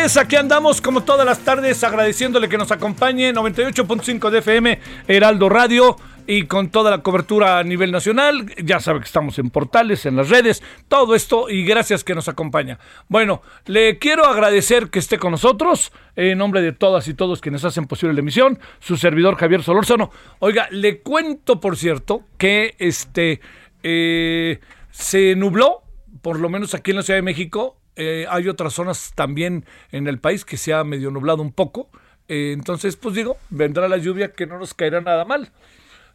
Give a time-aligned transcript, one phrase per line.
[0.00, 5.50] Tardes, aquí andamos como todas las tardes agradeciéndole que nos acompañe 98.5 de FM Heraldo
[5.50, 8.46] Radio y con toda la cobertura a nivel nacional.
[8.64, 12.28] Ya sabe que estamos en portales, en las redes, todo esto y gracias que nos
[12.28, 12.78] acompaña.
[13.08, 17.62] Bueno, le quiero agradecer que esté con nosotros en nombre de todas y todos quienes
[17.66, 20.10] hacen posible la emisión, su servidor Javier Solórzano.
[20.38, 23.42] Oiga, le cuento por cierto que este
[23.82, 25.82] eh, se nubló,
[26.22, 30.06] por lo menos aquí en la Ciudad de México, eh, hay otras zonas también en
[30.06, 31.90] el país que se ha medio nublado un poco.
[32.28, 35.50] Eh, entonces, pues digo, vendrá la lluvia que no nos caerá nada mal.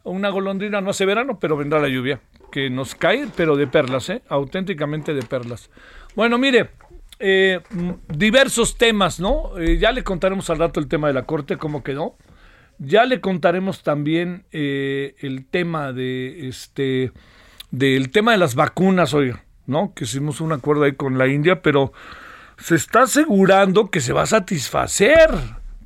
[0.04, 4.08] Una golondrina no hace verano, pero vendrá la lluvia que nos cae, pero de perlas,
[4.08, 4.22] ¿eh?
[4.28, 5.68] auténticamente de perlas.
[6.14, 6.70] Bueno, mire,
[7.18, 7.60] eh,
[8.08, 9.58] diversos temas, ¿no?
[9.58, 12.16] Eh, ya le contaremos al rato el tema de la corte, cómo quedó.
[12.78, 17.10] Ya le contaremos también el tema de este
[17.70, 19.92] del tema de las vacunas, oiga, ¿no?
[19.94, 21.92] Que hicimos un acuerdo ahí con la India, pero
[22.58, 25.30] se está asegurando que se va a satisfacer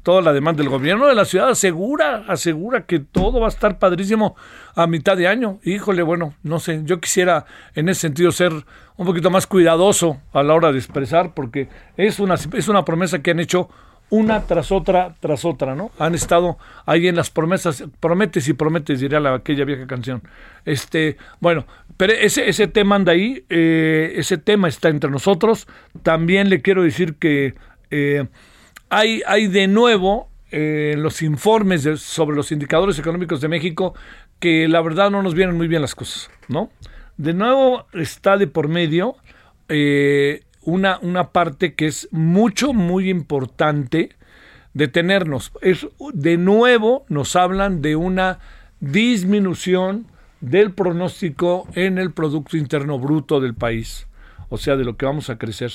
[0.02, 3.78] toda la demanda del gobierno de la ciudad asegura, asegura que todo va a estar
[3.78, 4.34] padrísimo
[4.74, 5.58] a mitad de año.
[5.62, 8.52] Híjole, bueno, no sé, yo quisiera en ese sentido ser
[8.96, 13.20] un poquito más cuidadoso a la hora de expresar, porque es una, es una promesa
[13.20, 13.69] que han hecho
[14.10, 15.93] una tras otra, tras otra, ¿no?
[15.98, 20.22] Han estado ahí en las promesas, prometes y prometes, diría la, aquella vieja canción.
[20.65, 21.65] Este, bueno,
[21.97, 25.69] pero ese, ese tema anda ahí, eh, ese tema está entre nosotros.
[26.03, 27.54] También le quiero decir que
[27.91, 28.26] eh,
[28.91, 33.94] hay, hay de nuevo eh, los informes sobre los indicadores económicos de México
[34.41, 36.70] que la verdad no nos vienen muy bien las cosas, ¿no?
[37.16, 39.15] De nuevo está de por medio
[40.62, 44.10] una, una parte que es mucho, muy importante
[44.75, 45.53] detenernos.
[45.62, 48.38] Es, de nuevo nos hablan de una
[48.81, 50.06] disminución
[50.41, 54.06] del pronóstico en el Producto Interno Bruto del país,
[54.49, 55.72] o sea, de lo que vamos a crecer.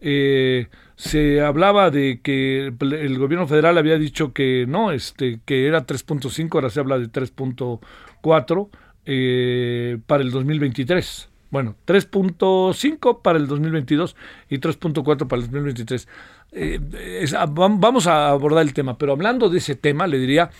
[0.00, 5.86] Eh, se hablaba de que el gobierno federal había dicho que no, este, que era
[5.86, 8.68] 3.5, ahora se habla de 3.4
[9.06, 11.27] eh, para el 2023.
[11.50, 14.16] Bueno, 3.5 para el 2022
[14.50, 16.08] y 3.4 para el 2023.
[16.52, 16.80] Eh,
[17.22, 20.50] es- ah, vam- vamos a abordar el tema, pero hablando de ese tema, le diría,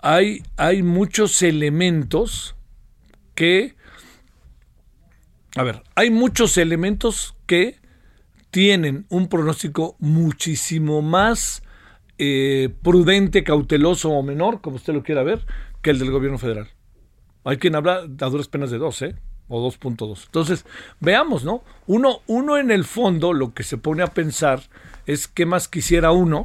[0.00, 2.54] hay, hay muchos elementos
[3.34, 3.74] que,
[5.56, 7.76] a ver, hay muchos elementos que
[8.50, 11.62] tienen un pronóstico muchísimo más
[12.18, 15.46] eh, prudente, cauteloso o menor, como usted lo quiera ver,
[15.82, 16.68] que el del gobierno federal.
[17.44, 19.14] Hay quien habla a duras penas de 2, ¿eh?
[19.48, 20.26] O 2.2.
[20.26, 20.64] Entonces,
[21.00, 21.62] veamos, ¿no?
[21.86, 24.60] Uno, uno en el fondo lo que se pone a pensar
[25.06, 26.44] es qué más quisiera uno,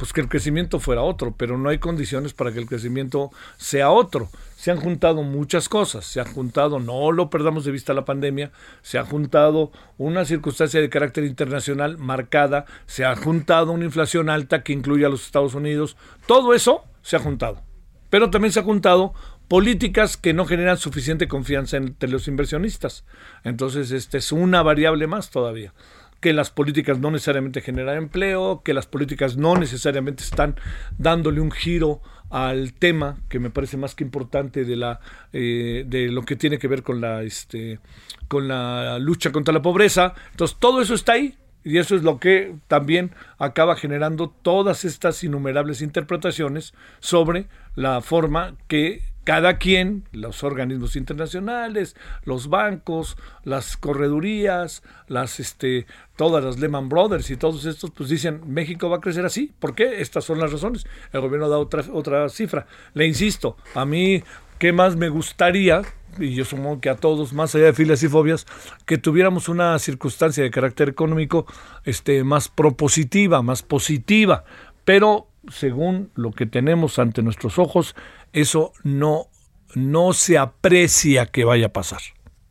[0.00, 3.90] pues que el crecimiento fuera otro, pero no hay condiciones para que el crecimiento sea
[3.90, 4.30] otro.
[4.56, 8.50] Se han juntado muchas cosas, se ha juntado, no lo perdamos de vista la pandemia,
[8.80, 14.62] se ha juntado una circunstancia de carácter internacional marcada, se ha juntado una inflación alta
[14.62, 17.60] que incluye a los Estados Unidos, todo eso se ha juntado.
[18.08, 19.12] Pero también se ha juntado
[19.50, 23.04] políticas que no generan suficiente confianza entre los inversionistas.
[23.42, 25.74] Entonces, esta es una variable más todavía
[26.20, 30.54] que las políticas no necesariamente generan empleo, que las políticas no necesariamente están
[30.98, 35.00] dándole un giro al tema que me parece más que importante de la
[35.32, 37.80] eh, de lo que tiene que ver con la este
[38.28, 40.14] con la lucha contra la pobreza.
[40.30, 45.24] Entonces todo eso está ahí y eso es lo que también acaba generando todas estas
[45.24, 51.94] innumerables interpretaciones sobre la forma que cada quien, los organismos internacionales,
[52.24, 55.86] los bancos, las corredurías, las este,
[56.16, 59.52] todas las Lehman Brothers y todos estos, pues dicen México va a crecer así.
[59.60, 60.00] ¿Por qué?
[60.00, 60.84] Estas son las razones.
[61.12, 62.66] El gobierno da otra, otra cifra.
[62.92, 64.20] Le insisto, a mí,
[64.58, 65.82] ¿qué más me gustaría?
[66.18, 68.48] Y yo supongo que a todos, más allá de filas y fobias,
[68.84, 71.46] que tuviéramos una circunstancia de carácter económico
[71.84, 74.42] este, más propositiva, más positiva.
[74.84, 77.94] Pero según lo que tenemos ante nuestros ojos,
[78.32, 79.26] eso no,
[79.74, 82.00] no se aprecia que vaya a pasar,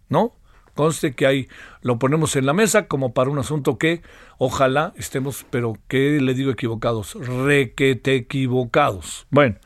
[0.09, 0.35] ¿no?
[0.75, 1.47] Conste que ahí
[1.81, 4.01] lo ponemos en la mesa como para un asunto que
[4.37, 9.27] ojalá estemos, pero que le digo equivocados, requete equivocados.
[9.29, 9.57] Bueno,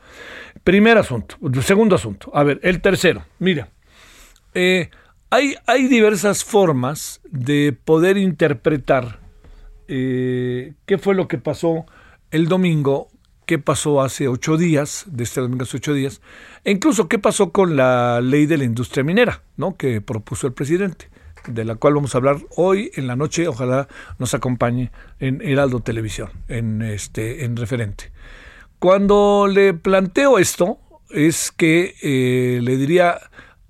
[0.64, 2.32] primer asunto, segundo asunto.
[2.34, 3.68] A ver, el tercero, mira,
[4.54, 4.90] eh,
[5.30, 9.20] hay, hay, diversas formas de poder interpretar
[9.86, 11.86] eh, qué fue lo que pasó
[12.30, 13.08] el domingo
[13.46, 16.20] qué pasó hace ocho días, de este domingo hace ocho días,
[16.64, 19.76] e incluso qué pasó con la ley de la industria minera, ¿no?
[19.76, 21.10] que propuso el presidente,
[21.46, 23.88] de la cual vamos a hablar hoy en la noche, ojalá
[24.18, 28.12] nos acompañe en Heraldo Televisión, en este, en referente.
[28.78, 30.78] Cuando le planteo esto,
[31.10, 33.18] es que eh, le diría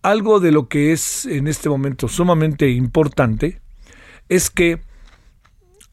[0.03, 3.61] algo de lo que es en este momento sumamente importante,
[4.29, 4.81] es que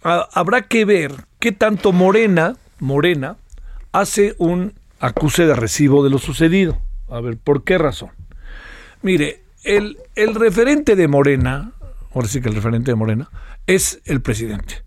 [0.01, 3.37] habrá que ver qué tanto Morena, Morena,
[3.91, 6.79] hace un acuse de recibo de lo sucedido.
[7.09, 8.11] A ver, ¿por qué razón?
[9.01, 11.73] Mire, el, el referente de Morena,
[12.13, 13.29] ahora sí que el referente de Morena,
[13.67, 14.83] es el presidente.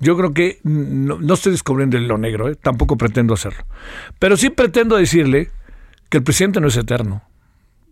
[0.00, 2.56] Yo creo que no, estoy descubriendo lo negro, ¿eh?
[2.56, 3.64] tampoco pretendo hacerlo.
[4.18, 5.50] Pero sí pretendo decirle
[6.08, 7.22] que el presidente no es eterno,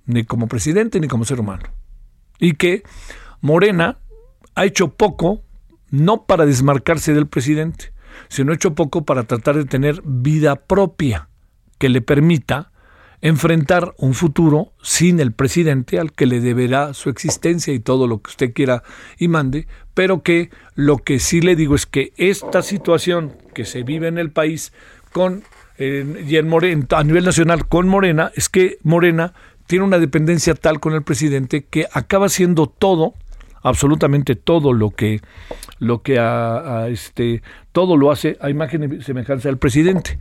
[0.06, 1.64] ni como presidente ni como ser humano.
[2.38, 2.82] Y que
[3.40, 3.98] Morena
[4.54, 5.42] ha hecho poco,
[5.90, 7.92] no para desmarcarse del presidente,
[8.28, 11.28] sino hecho poco para tratar de tener vida propia
[11.78, 12.72] que le permita
[13.20, 18.22] enfrentar un futuro sin el presidente al que le deberá su existencia y todo lo
[18.22, 18.82] que usted quiera
[19.18, 23.82] y mande, pero que lo que sí le digo es que esta situación que se
[23.82, 24.72] vive en el país
[25.12, 25.42] con
[25.78, 29.32] y en a nivel nacional con Morena es que Morena
[29.68, 33.14] tiene una dependencia tal con el presidente que acaba siendo todo
[33.62, 35.20] absolutamente todo lo que
[35.78, 40.18] lo que a, este todo lo hace a imagen y semejanza del presidente.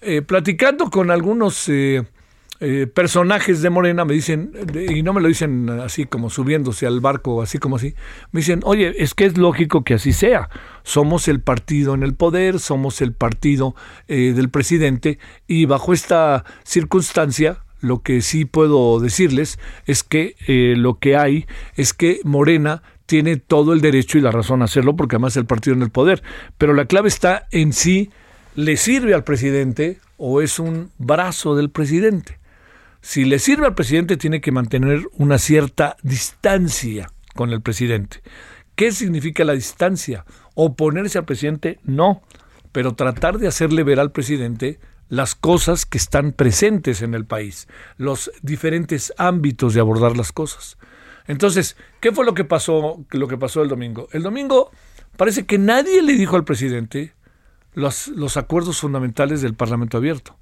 [0.00, 2.04] Eh, platicando con algunos eh,
[2.60, 4.52] eh, personajes de Morena me dicen,
[4.88, 7.94] y no me lo dicen así como subiéndose al barco, así como así,
[8.30, 10.48] me dicen, oye, es que es lógico que así sea.
[10.84, 13.74] Somos el partido en el poder, somos el partido
[14.06, 20.98] del presidente, y bajo esta circunstancia, lo que sí puedo decirles es que eh, lo
[20.98, 21.46] que hay
[21.76, 25.38] es que Morena tiene todo el derecho y la razón a hacerlo porque además es
[25.38, 26.22] el partido en el poder.
[26.58, 28.10] Pero la clave está en si
[28.54, 32.38] le sirve al presidente o es un brazo del presidente.
[33.00, 38.20] Si le sirve al presidente tiene que mantener una cierta distancia con el presidente.
[38.74, 40.24] ¿Qué significa la distancia?
[40.54, 41.78] ¿Oponerse al presidente?
[41.84, 42.22] No,
[42.72, 47.68] pero tratar de hacerle ver al presidente las cosas que están presentes en el país,
[47.96, 50.76] los diferentes ámbitos de abordar las cosas.
[51.26, 54.08] Entonces, ¿qué fue lo que pasó, lo que pasó el domingo?
[54.12, 54.70] El domingo
[55.16, 57.12] parece que nadie le dijo al presidente
[57.74, 60.36] los, los acuerdos fundamentales del Parlamento abierto.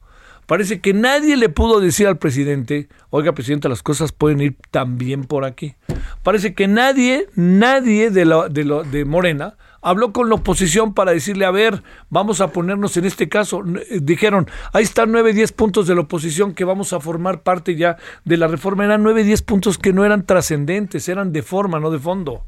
[0.47, 5.25] Parece que nadie le pudo decir al presidente, oiga, presidente, las cosas pueden ir también
[5.25, 5.75] por aquí.
[6.23, 11.13] Parece que nadie, nadie de, la, de, lo, de Morena habló con la oposición para
[11.13, 13.63] decirle, a ver, vamos a ponernos en este caso.
[13.91, 17.77] Eh, dijeron, ahí están nueve, diez puntos de la oposición que vamos a formar parte
[17.77, 18.85] ya de la reforma.
[18.85, 22.45] Eran nueve, diez puntos que no eran trascendentes, eran de forma, no de fondo.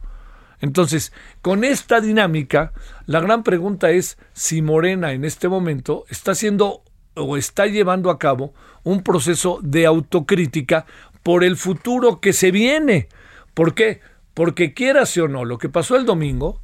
[0.60, 2.72] Entonces, con esta dinámica,
[3.06, 6.82] la gran pregunta es si Morena en este momento está haciendo
[7.14, 10.86] o está llevando a cabo un proceso de autocrítica
[11.22, 13.08] por el futuro que se viene.
[13.54, 14.00] ¿Por qué?
[14.34, 16.60] Porque quieras o no, lo que pasó el domingo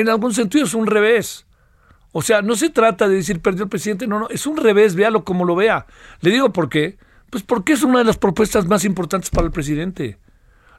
[0.00, 1.46] en algún sentido es un revés.
[2.12, 4.94] O sea, no se trata de decir perdió el presidente, no, no, es un revés,
[4.94, 5.86] véalo como lo vea.
[6.20, 6.98] Le digo por qué.
[7.30, 10.18] Pues porque es una de las propuestas más importantes para el presidente.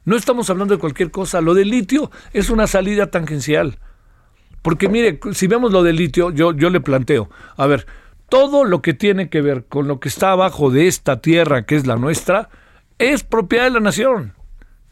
[0.04, 1.40] No estamos hablando de cualquier cosa.
[1.40, 3.78] Lo del litio es una salida tangencial.
[4.62, 7.86] Porque mire, si vemos lo del litio, yo, yo le planteo, a ver,
[8.28, 11.76] todo lo que tiene que ver con lo que está abajo de esta tierra, que
[11.76, 12.50] es la nuestra,
[12.98, 14.34] es propiedad de la nación.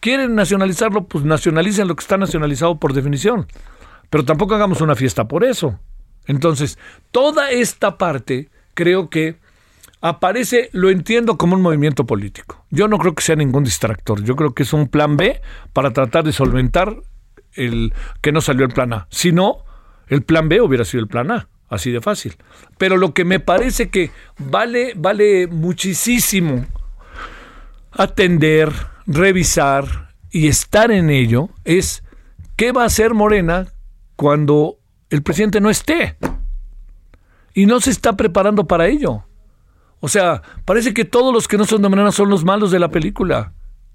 [0.00, 1.06] ¿Quieren nacionalizarlo?
[1.06, 3.46] Pues nacionalicen lo que está nacionalizado por definición.
[4.10, 5.78] Pero tampoco hagamos una fiesta por eso.
[6.26, 6.78] Entonces,
[7.10, 9.36] toda esta parte creo que
[10.00, 12.64] aparece, lo entiendo como un movimiento político.
[12.70, 14.22] Yo no creo que sea ningún distractor.
[14.22, 15.40] Yo creo que es un plan B
[15.72, 16.96] para tratar de solventar
[17.54, 19.08] el que no salió el plan A.
[19.10, 19.64] Si no,
[20.08, 21.48] el plan B hubiera sido el plan A.
[21.68, 22.36] Así de fácil.
[22.78, 26.66] Pero lo que me parece que vale, vale muchísimo
[27.92, 28.72] atender,
[29.06, 32.04] revisar y estar en ello es
[32.56, 33.68] qué va a hacer Morena
[34.18, 36.16] cuando el presidente no esté.
[37.54, 39.22] Y no se está preparando para ello.
[40.00, 42.90] O sea, parece que todos los que no son de son los malos de la
[42.90, 43.52] película.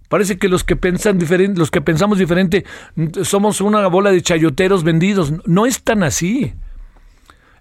[0.08, 2.64] Parece que los que piensan diferente, los que pensamos diferente,
[3.24, 5.34] somos una bola de chayoteros vendidos.
[5.46, 6.54] No es tan así.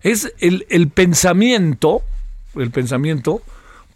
[0.01, 2.03] Es el pensamiento,
[2.55, 3.43] el pensamiento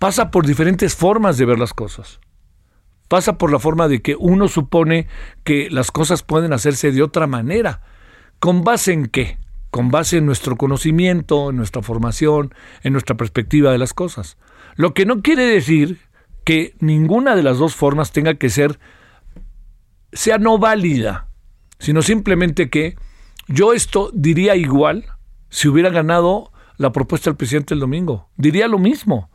[0.01, 2.19] pasa por diferentes formas de ver las cosas.
[3.07, 5.07] Pasa por la forma de que uno supone
[5.45, 7.81] que las cosas pueden hacerse de otra manera.
[8.39, 9.39] ¿Con base en qué?
[9.71, 14.37] Con base en nuestro conocimiento, en nuestra formación, en nuestra perspectiva de las cosas.
[14.75, 16.01] Lo que no quiere decir
[16.45, 18.79] que ninguna de las dos formas tenga que ser,
[20.13, 21.29] sea no válida,
[21.79, 22.97] sino simplemente que
[23.49, 25.05] yo esto diría igual
[25.51, 28.29] si hubiera ganado la propuesta del presidente el domingo.
[28.37, 29.31] Diría lo mismo.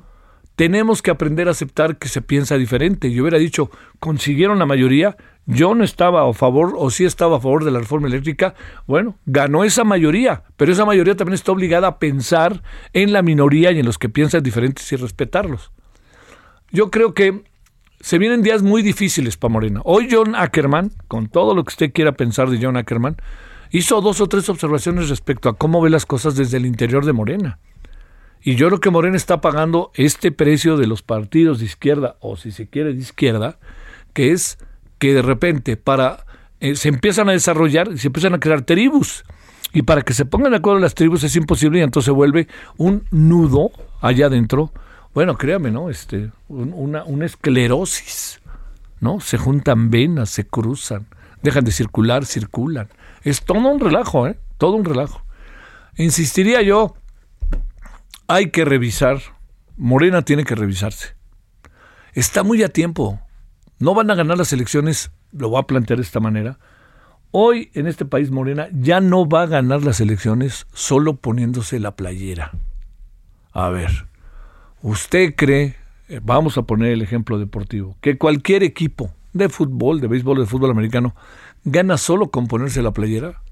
[0.62, 3.12] Tenemos que aprender a aceptar que se piensa diferente.
[3.12, 7.40] Yo hubiera dicho, consiguieron la mayoría, yo no estaba a favor o sí estaba a
[7.40, 8.54] favor de la reforma eléctrica.
[8.86, 12.62] Bueno, ganó esa mayoría, pero esa mayoría también está obligada a pensar
[12.94, 15.72] en la minoría y en los que piensan diferentes y respetarlos
[16.72, 17.44] yo creo que
[18.00, 19.82] se vienen días muy difíciles para Morena.
[19.84, 23.18] Hoy John Ackerman, con todo lo que usted quiera pensar de John Ackerman,
[23.72, 27.14] hizo dos o tres observaciones respecto a cómo ve las cosas desde el interior de
[27.14, 27.60] Morena.
[28.44, 32.38] Y yo creo que Morena está pagando este precio de los partidos de izquierda, o
[32.38, 33.60] si se quiere de izquierda,
[34.14, 34.58] que es
[34.98, 36.26] que de repente para
[36.60, 39.24] eh, se empiezan a desarrollar y se empiezan a crear tribus.
[39.74, 43.06] Y para que se pongan de acuerdo las tribus es imposible y entonces vuelve un
[43.12, 43.72] nudo
[44.02, 44.72] allá adentro
[45.14, 45.90] bueno, créame, ¿no?
[45.90, 48.40] Este, una, una esclerosis,
[49.02, 49.20] ¿no?
[49.20, 51.08] Se juntan venas, se cruzan,
[51.42, 52.88] dejan de circular, circulan.
[53.24, 54.40] Es todo un relajo, ¿eh?
[54.58, 55.22] Todo un relajo.
[55.98, 56.96] Insistiría yo,
[58.34, 59.20] hay que revisar,
[59.78, 61.16] Morena tiene que revisarse.
[62.14, 63.20] Está muy a tiempo.
[63.80, 66.60] No van a ganar las elecciones, lo voy a plantear de esta manera.
[67.32, 71.96] Hoy en este país Morena ya no va a ganar las elecciones solo poniéndose la
[71.96, 72.52] playera.
[73.54, 74.12] A ver,
[74.84, 75.76] ¿Usted cree,
[76.10, 80.48] eh, vamos a poner el ejemplo deportivo, que cualquier equipo de fútbol, de béisbol, de
[80.48, 81.16] fútbol americano,
[81.64, 83.44] gana solo con ponerse la playera?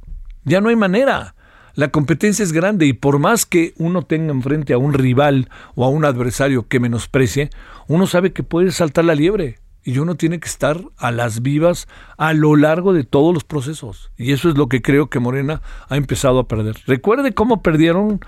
[0.44, 1.36] Ya no hay manera.
[1.80, 5.86] La competencia es grande y por más que uno tenga enfrente a un rival o
[5.86, 7.52] a un adversario que menosprecie,
[7.88, 11.88] uno sabe que puede saltar la liebre y uno tiene que estar a las vivas
[12.18, 14.12] a lo largo de todos los procesos.
[14.18, 16.76] Y eso es lo que creo que Morena ha empezado a perder.
[16.86, 18.20] Recuerde cómo perdieron,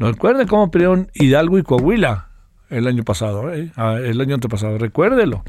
[0.00, 2.30] no recuerde cómo perdieron Hidalgo y Coahuila
[2.70, 3.70] el año pasado, ¿eh?
[3.76, 4.78] Ah, el año antepasado.
[4.78, 5.44] Recuérdelo.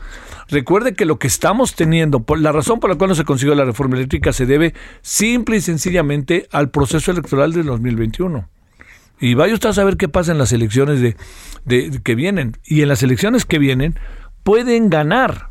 [0.50, 3.66] Recuerde que lo que estamos teniendo, la razón por la cual no se consiguió la
[3.66, 8.48] reforma eléctrica, se debe simple y sencillamente al proceso electoral del 2021.
[9.20, 12.58] Y vaya usted a saber qué pasa en las elecciones de, que vienen.
[12.64, 13.96] Y en las elecciones que vienen
[14.44, 15.50] pueden ganar,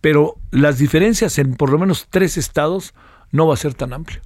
[0.00, 2.94] pero las diferencias en por lo menos tres estados
[3.32, 4.20] no va a ser tan amplio.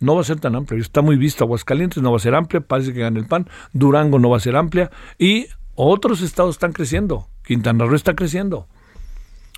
[0.00, 0.78] No va a ser tan amplio.
[0.80, 3.48] Está muy visto Aguascalientes, no va a ser amplia, parece que gana el PAN.
[3.72, 4.90] Durango no va a ser amplia.
[5.18, 7.28] Y otros estados están creciendo.
[7.44, 8.66] Quintana Roo está creciendo.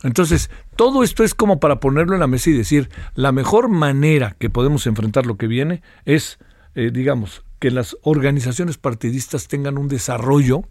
[0.02, 4.36] Entonces, todo esto es como para ponerlo en la mesa y decir, la mejor manera
[4.38, 6.38] que podemos enfrentar lo que viene es,
[6.74, 10.64] eh, digamos, que las organizaciones partidistas tengan un desarrollo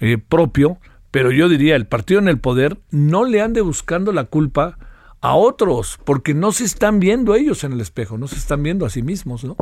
[0.00, 0.78] eh, propio,
[1.10, 4.78] pero yo diría, el partido en el poder no le ande buscando la culpa
[5.20, 8.84] a otros, porque no se están viendo ellos en el espejo, no se están viendo
[8.84, 9.56] a sí mismos, ¿no?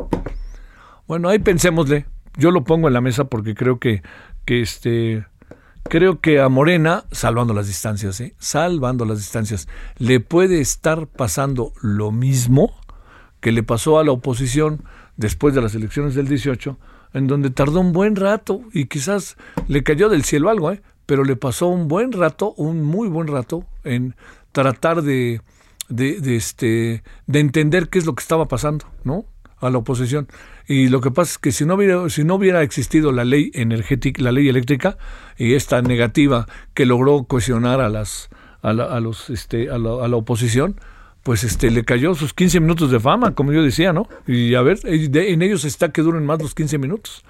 [1.07, 2.05] Bueno, ahí pensémosle.
[2.35, 4.01] Yo lo pongo en la mesa porque creo que
[4.45, 5.25] que este
[5.83, 8.35] creo que a Morena, salvando las distancias, ¿eh?
[8.39, 12.73] salvando las distancias, le puede estar pasando lo mismo
[13.41, 14.83] que le pasó a la oposición
[15.17, 16.77] después de las elecciones del 18,
[17.13, 20.81] en donde tardó un buen rato y quizás le cayó del cielo algo, ¿eh?
[21.05, 24.15] pero le pasó un buen rato, un muy buen rato en
[24.51, 25.41] tratar de,
[25.89, 29.25] de, este, de entender qué es lo que estaba pasando, ¿no?
[29.59, 30.27] A la oposición.
[30.67, 33.51] Y lo que pasa es que si no hubiera, si no hubiera existido la ley
[33.53, 34.97] energética, la ley eléctrica
[35.37, 38.29] y esta negativa que logró cohesionar a las
[38.61, 40.79] a, a los este a la, a la, oposición,
[41.23, 44.07] pues este le cayó sus 15 minutos de fama, como yo decía, ¿no?
[44.25, 47.23] Y a ver, en ellos está que duren más los 15 minutos.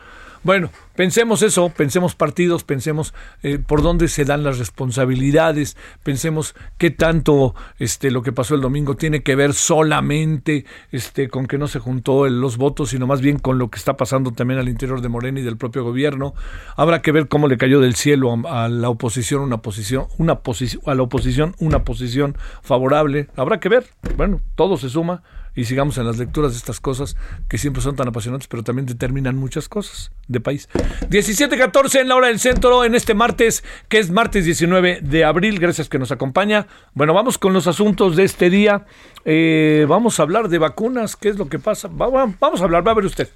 [0.44, 6.92] Bueno, pensemos eso, pensemos partidos, pensemos eh, por dónde se dan las responsabilidades, pensemos qué
[6.92, 11.70] tanto este, lo que pasó el domingo tiene que ver solamente este, con que no
[11.70, 15.00] se juntó los votos, sino más bien con lo que está pasando también al interior
[15.00, 16.34] de Morena y del propio gobierno.
[16.76, 20.40] Habrá que ver cómo le cayó del cielo a, a la oposición una posición, una
[20.40, 23.30] posición, a la oposición una posición favorable.
[23.38, 23.86] Habrá que ver.
[24.18, 25.24] Bueno, todo se suma
[25.56, 27.16] y sigamos en las lecturas de estas cosas
[27.48, 30.70] que siempre son tan apasionantes, pero también determinan muchas cosas de país.
[31.10, 35.60] 17:14 en la hora del centro en este martes, que es martes 19 de abril.
[35.60, 36.68] Gracias que nos acompaña.
[36.94, 38.86] Bueno, vamos con los asuntos de este día.
[39.26, 41.16] Eh, vamos a hablar de vacunas.
[41.16, 41.90] ¿Qué es lo que pasa?
[41.90, 43.30] vamos a hablar, va a ver usted.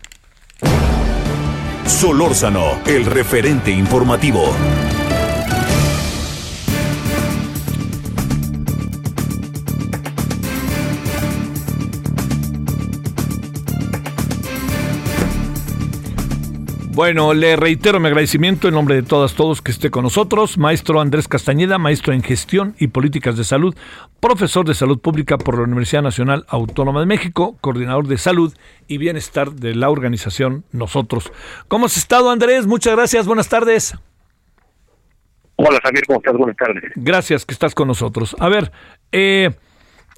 [1.86, 4.54] Solórzano, el referente informativo.
[16.98, 20.58] Bueno, le reitero mi agradecimiento en nombre de todas, todos que esté con nosotros.
[20.58, 23.76] Maestro Andrés Castañeda, maestro en gestión y políticas de salud,
[24.20, 28.52] profesor de salud pública por la Universidad Nacional Autónoma de México, coordinador de salud
[28.88, 31.32] y bienestar de la organización Nosotros.
[31.68, 32.66] ¿Cómo has estado, Andrés?
[32.66, 33.28] Muchas gracias.
[33.28, 33.94] Buenas tardes.
[35.58, 36.04] Hola, Javier.
[36.08, 36.36] ¿Cómo estás?
[36.36, 36.84] Buenas tardes.
[36.96, 38.36] Gracias que estás con nosotros.
[38.40, 38.72] A ver,
[39.12, 39.52] eh,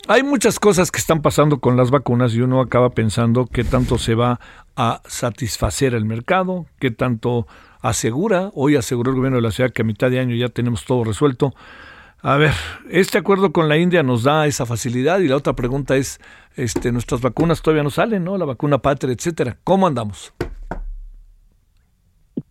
[0.08, 3.98] hay muchas cosas que están pasando con las vacunas y uno acaba pensando qué tanto
[3.98, 4.40] se va
[4.76, 7.48] a satisfacer el mercado, qué tanto
[7.82, 10.86] asegura, hoy aseguró el gobierno de la ciudad que a mitad de año ya tenemos
[10.86, 11.54] todo resuelto.
[12.22, 12.54] A ver,
[12.90, 16.20] este acuerdo con la India nos da esa facilidad y la otra pregunta es,
[16.56, 18.38] este, nuestras vacunas todavía no salen, ¿no?
[18.38, 19.58] La vacuna Patria, etcétera.
[19.64, 20.34] ¿Cómo andamos?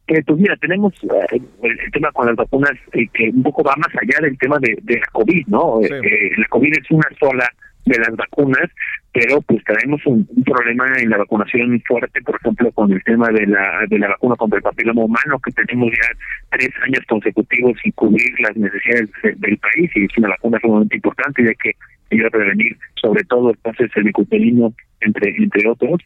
[0.08, 3.74] Eh, pues mira, tenemos eh, el tema con las vacunas eh, que un poco va
[3.76, 5.80] más allá del tema de, de la COVID, ¿no?
[5.82, 7.46] la COVID es una sola
[7.84, 8.70] de las vacunas,
[9.12, 13.46] pero pues tenemos un, problema en la vacunación fuerte, por ejemplo, con el tema de
[13.46, 17.92] la de la vacuna contra el papiloma humano, que tenemos ya tres años consecutivos sin
[17.92, 21.72] cubrir las necesidades del país, y es una vacuna sumamente importante, ya que
[22.10, 26.00] ayuda a prevenir sobre todo el cáncer cervicuterino, entre, entre otros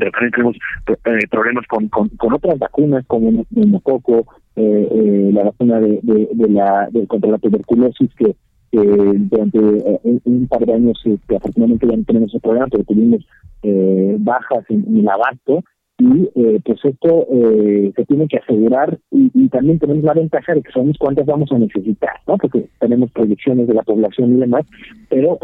[0.00, 4.26] pero también tenemos eh, problemas con, con, otras vacunas como el neumococo,
[4.56, 8.34] eh, eh, la vacuna de, de, la de, contra la tuberculosis que
[8.72, 13.26] durante un, par de años que afortunadamente ya no tenemos ese problema, pero tuvimos
[14.20, 15.64] bajas en, el abasto
[15.98, 16.28] y
[16.64, 17.26] pues esto
[17.96, 21.58] se tiene que asegurar y, también tenemos la ventaja de que sabemos cuántas vamos a
[21.58, 22.38] necesitar, ¿no?
[22.38, 24.64] Porque tenemos proyecciones de la población y demás,
[25.08, 25.36] pero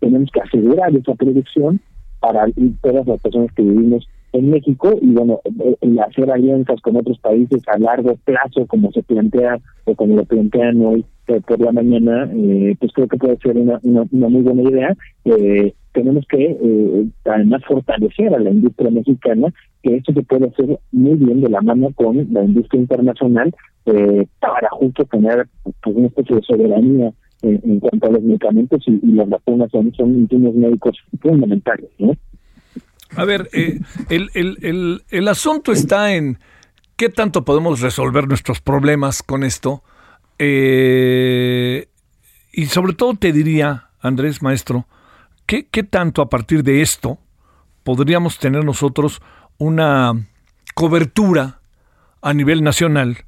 [0.00, 1.80] tenemos que asegurar esa producción
[2.26, 2.46] para
[2.82, 5.40] todas las personas que vivimos en México y bueno,
[5.80, 10.24] el hacer alianzas con otros países a largo plazo, como se plantea o como lo
[10.24, 14.42] plantean hoy eh, por la mañana, eh, pues creo que puede ser una, una, muy
[14.42, 14.96] buena idea.
[15.24, 20.80] Eh, tenemos que eh, además fortalecer a la industria mexicana, que esto se puede hacer
[20.90, 23.54] muy bien de la mano con la industria internacional
[24.40, 27.12] para justo tener pues, una especie de soberanía
[27.42, 31.90] en, cuanto a los medicamentos y, las vacunas son, son insumos médicos fundamentales.
[31.98, 32.16] ¿no?
[33.16, 36.38] A ver, eh, el, el, el, el asunto está en
[36.96, 39.82] qué tanto podemos resolver nuestros problemas con esto.
[40.38, 41.88] Eh,
[42.52, 44.86] y sobre todo te diría, Andrés Maestro,
[45.46, 47.18] ¿qué, ¿qué tanto a partir de esto
[47.84, 49.22] podríamos tener nosotros
[49.58, 50.12] una
[50.74, 51.60] cobertura
[52.20, 53.18] a nivel nacional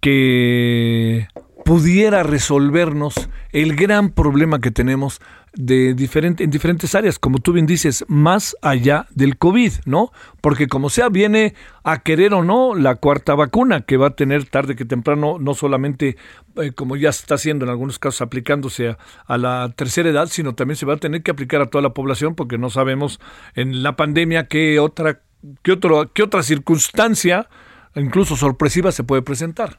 [0.00, 1.28] que
[1.70, 3.14] pudiera resolvernos
[3.52, 5.20] el gran problema que tenemos
[5.52, 10.10] de diferente, en diferentes áreas, como tú bien dices, más allá del COVID, ¿no?
[10.40, 11.54] Porque como sea, viene
[11.84, 15.54] a querer o no la cuarta vacuna, que va a tener tarde que temprano, no
[15.54, 16.16] solamente
[16.56, 18.96] eh, como ya está haciendo en algunos casos aplicándose
[19.28, 21.94] a, la tercera edad, sino también se va a tener que aplicar a toda la
[21.94, 23.20] población, porque no sabemos
[23.54, 25.20] en la pandemia qué otra,
[25.62, 27.48] qué otro, qué otra circunstancia,
[27.94, 29.78] incluso sorpresiva, se puede presentar.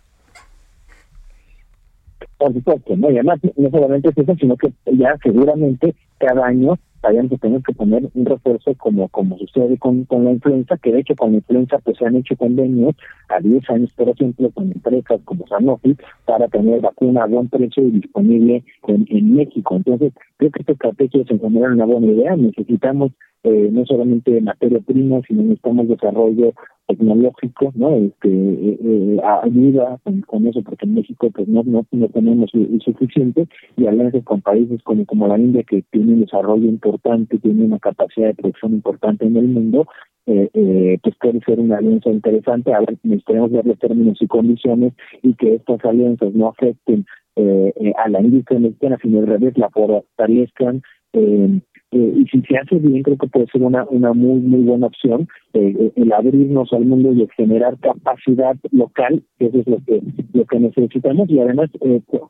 [2.41, 3.11] Por supuesto, ¿no?
[3.11, 6.75] Y además, no solamente es eso, sino que ya seguramente cada año
[7.29, 11.01] que tener que poner un refuerzo como como sucede con, con la influenza, que de
[11.01, 12.95] hecho con la influenza pues se han hecho convenios
[13.29, 17.83] a 10 años, por ejemplo, con empresas como Sanofi para tener vacuna a buen precio
[17.83, 19.75] y disponible en, en México.
[19.75, 22.35] Entonces, creo que esta estrategia es en general una buena idea.
[22.35, 23.11] Necesitamos
[23.43, 26.53] eh, no solamente materia prima, sino necesitamos desarrollo
[26.87, 27.95] tecnológico, ¿no?
[27.95, 32.81] Este, eh, eh, ayuda con, eso, porque en México pues no, no, no tenemos el,
[32.81, 37.65] suficiente, y alianzas con países como, como la India, que tiene un desarrollo importante, tiene
[37.65, 39.87] una capacidad de producción importante en el mundo,
[40.27, 42.73] eh, eh, pues puede ser una alianza interesante.
[42.73, 47.73] A ver, necesitamos ver los términos y condiciones y que estas alianzas no afecten eh,
[47.75, 50.81] eh a la industria mexicana, sino al revés, la fortalezcan.
[51.13, 51.61] Eh,
[51.93, 54.87] eh, y si se hace bien, creo que puede ser una, una muy, muy buena
[54.87, 59.67] opción eh, eh, el abrirnos al mundo y el generar capacidad local, que eso es
[59.67, 60.01] lo que,
[60.31, 61.69] lo que necesitamos, y además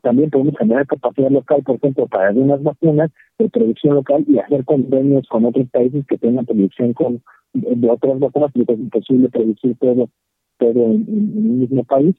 [0.02, 4.64] también podemos generar capacidad local, por ejemplo, para algunas vacunas de producción local y hacer
[4.64, 7.22] convenios con otros países que tengan producción con
[7.52, 10.08] de otras vacunas, porque es imposible producir todo,
[10.58, 12.16] todo en, en un mismo país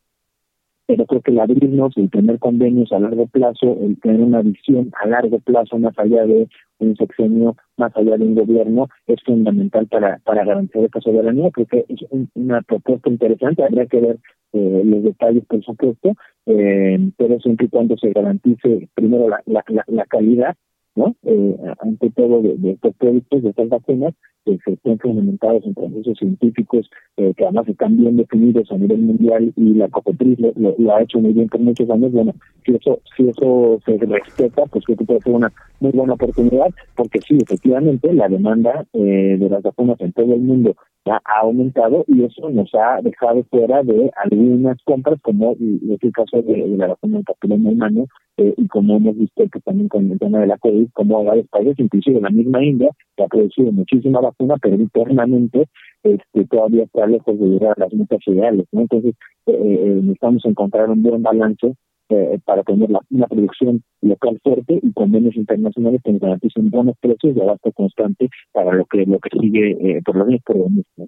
[0.85, 4.91] pero creo que el abrirnos, el tener convenios a largo plazo, el tener una visión
[5.01, 6.47] a largo plazo más allá de
[6.79, 11.51] un sexenio, más allá de un gobierno, es fundamental para, para garantizar esta soberanía.
[11.51, 11.99] Creo que es
[12.33, 14.19] una propuesta interesante, habría que ver
[14.53, 16.13] eh, los detalles, por supuesto,
[16.45, 20.55] eh, pero siempre y cuando se garantice primero la, la, la calidad
[20.95, 21.15] ¿no?
[21.23, 24.13] Eh, ante todo de, estos productos, de estas vacunas,
[24.45, 28.99] que se estén fundamentados en procesos científicos eh, que además están bien definidos a nivel
[28.99, 32.33] mundial y la COPETRIS lo, ha hecho muy bien por muchos años, bueno,
[32.65, 36.67] si eso, si eso se respeta, pues creo que puede ser una muy buena oportunidad,
[36.95, 40.75] porque sí, efectivamente, la demanda eh, de las vacunas en todo el mundo
[41.11, 46.41] ha aumentado y eso nos ha dejado fuera de algunas compras, como es el caso
[46.41, 50.17] de, la vacuna del papiloma humano, eh, y como hemos visto que también con el
[50.17, 54.21] tema de la COVID, como varios países, inclusive la misma India, que ha producido muchísima
[54.21, 55.67] vacuna, pero internamente
[56.03, 58.65] este, todavía está lejos de llegar a las metas ideales.
[58.71, 58.81] ¿no?
[58.81, 61.75] Entonces, eh, eh, necesitamos encontrar un buen balance
[62.09, 66.97] eh, para tener la, una producción local fuerte y convenios internacionales que nos garanticen buenos
[66.99, 70.57] precios de abasto constante para lo que lo que sigue eh, por lo menos por
[70.57, 71.07] lo mismo.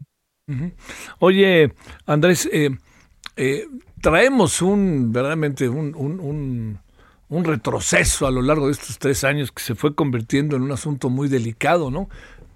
[1.19, 1.71] Oye,
[2.05, 2.69] Andrés, eh,
[4.01, 5.93] traemos un verdaderamente un,
[7.29, 10.71] un, retroceso a lo largo de estos tres años que se fue convirtiendo en un
[10.71, 12.07] asunto muy delicado, ¿no?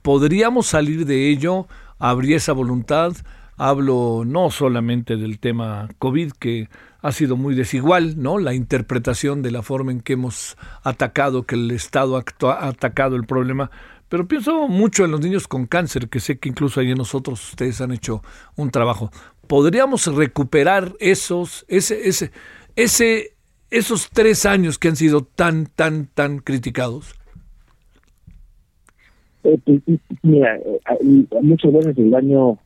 [0.02, 1.68] ¿Podríamos salir de ello?
[1.98, 3.12] ¿Habría esa voluntad?
[3.58, 6.70] Hablo no solamente del tema COVID, que
[7.02, 8.40] ha sido muy desigual, ¿no?
[8.40, 13.26] La interpretación de la forma en que hemos atacado, que el Estado ha atacado el
[13.26, 13.72] problema.
[14.10, 17.50] Pero pienso mucho en los niños con cáncer, que sé que incluso ahí en nosotros
[17.50, 18.24] ustedes han hecho
[18.56, 19.12] un trabajo.
[19.48, 22.32] ¿Podríamos recuperar esos, ese, ese,
[22.76, 23.34] ese,
[23.70, 27.16] esos tres años que han sido tan, tan, tan criticados?
[29.44, 29.58] Eh,
[30.24, 32.58] mira, eh, muchas veces el daño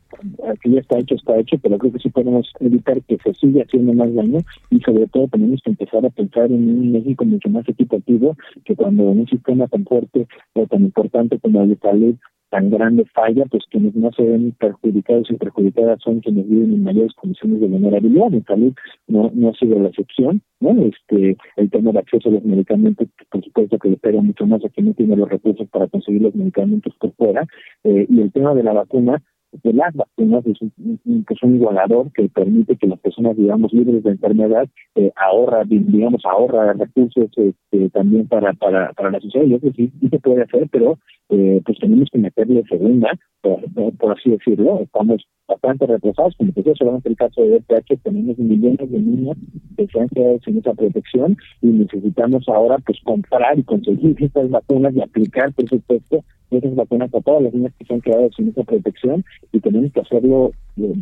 [0.61, 3.63] que ya está hecho, está hecho, pero creo que sí podemos evitar que se siga
[3.63, 7.49] haciendo más daño y sobre todo tenemos que empezar a pensar en un México mucho
[7.49, 12.15] más equitativo que cuando un sistema tan fuerte o tan importante como el de salud
[12.53, 16.83] tan grande falla, pues quienes no se ven perjudicados y perjudicadas son quienes viven en
[16.83, 18.31] mayores condiciones de vulnerabilidad.
[18.31, 18.73] En salud
[19.07, 20.69] no, no ha sido la excepción, ¿no?
[20.83, 24.63] Este, el tema de acceso a los medicamentos, por supuesto que le pega mucho más
[24.63, 27.47] a quien no tiene los recursos para conseguir los medicamentos por fuera,
[27.85, 29.23] eh, y el tema de la vacuna,
[29.61, 34.03] de las vacunas es un, es un igualador que permite que las personas, digamos, libres
[34.03, 39.45] de enfermedad, eh, ahorra, digamos, ahorra recursos este, también para, para, para la sociedad.
[39.45, 40.97] Yo creo que sí, se puede hacer, pero
[41.29, 43.11] eh, pues tenemos que meterle segunda,
[43.41, 44.79] por, así decirlo.
[44.81, 49.37] Estamos bastante retrasados, como decía, solamente el caso de DPH, tenemos millones de niños
[49.77, 54.49] que se han quedado sin esa protección y necesitamos ahora pues comprar y conseguir estas
[54.49, 56.23] vacunas y aplicar, por supuesto,
[56.57, 59.91] esas vacunas a todas las niñas que se han quedado sin esa protección y tenemos
[59.91, 60.51] que hacerlo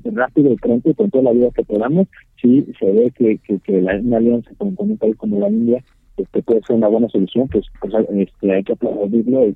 [0.05, 2.07] rápido y pronto con toda la vida que podamos.
[2.41, 5.83] Si se ve que, que, que la, una alianza con, un país como la India
[6.17, 9.55] este, puede ser una buena solución, pues, pues este, hay que aplaudirlo y,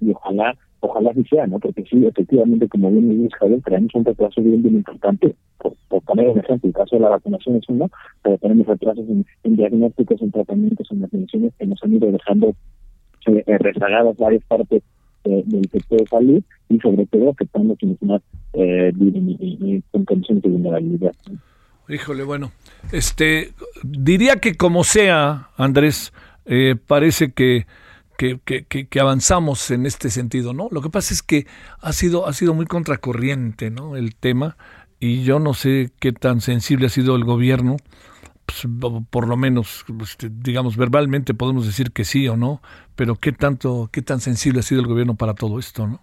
[0.00, 1.58] y, ojalá ojalá así sea, ¿no?
[1.58, 6.02] Porque sí, efectivamente, como bien dice Javier, tenemos un retraso bien, bien importante, por, por
[6.02, 7.90] poner un ejemplo, el caso de la vacunación es uno,
[8.22, 12.54] pero tenemos retrasos en, diagnósticos, en tratamientos, en atenciones que nos han ido dejando
[13.26, 14.82] eh, eh, rezagadas varias partes
[15.24, 18.22] eh, del sector de salud y sobre todo afectando a quienes más
[18.54, 21.12] eh, viven y, con condiciones de vulnerabilidad.
[21.88, 22.52] Híjole, bueno,
[22.92, 23.52] este
[23.82, 26.12] diría que como sea, Andrés,
[26.46, 27.66] eh, parece que
[28.16, 30.68] que, que, que, avanzamos en este sentido, ¿no?
[30.70, 31.46] Lo que pasa es que
[31.80, 33.96] ha sido, ha sido muy contracorriente, ¿no?
[33.96, 34.58] El tema,
[34.98, 37.78] y yo no sé qué tan sensible ha sido el gobierno
[38.50, 42.60] pues, por lo menos, este, digamos, verbalmente podemos decir que sí o no,
[42.96, 46.00] pero qué tanto, qué tan sensible ha sido el gobierno para todo esto, ¿no?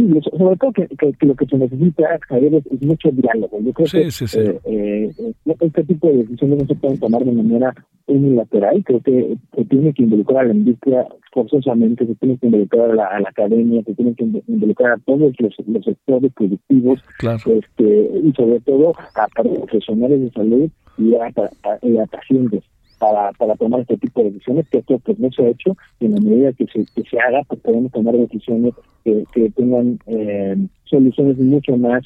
[0.00, 3.60] Sí, sobre todo que, lo que se necesita, Javier, es, mucho diálogo.
[3.60, 7.74] Yo creo que eh, eh, este tipo de decisiones no se pueden tomar de manera
[8.06, 8.82] unilateral.
[8.84, 13.20] Creo que se tiene que involucrar a la industria forzosamente, se tiene que involucrar a
[13.20, 17.00] la, academia, se tiene que involucrar a todos los, los sectores productivos
[17.46, 22.64] este, y sobre todo a, profesionales de salud y a, a pacientes
[23.00, 26.06] para, para tomar este tipo de decisiones, que esto pues no se ha hecho, y
[26.06, 29.98] en la medida que se, que se haga, pues podemos tomar decisiones que, que tengan
[30.06, 32.04] eh, soluciones mucho más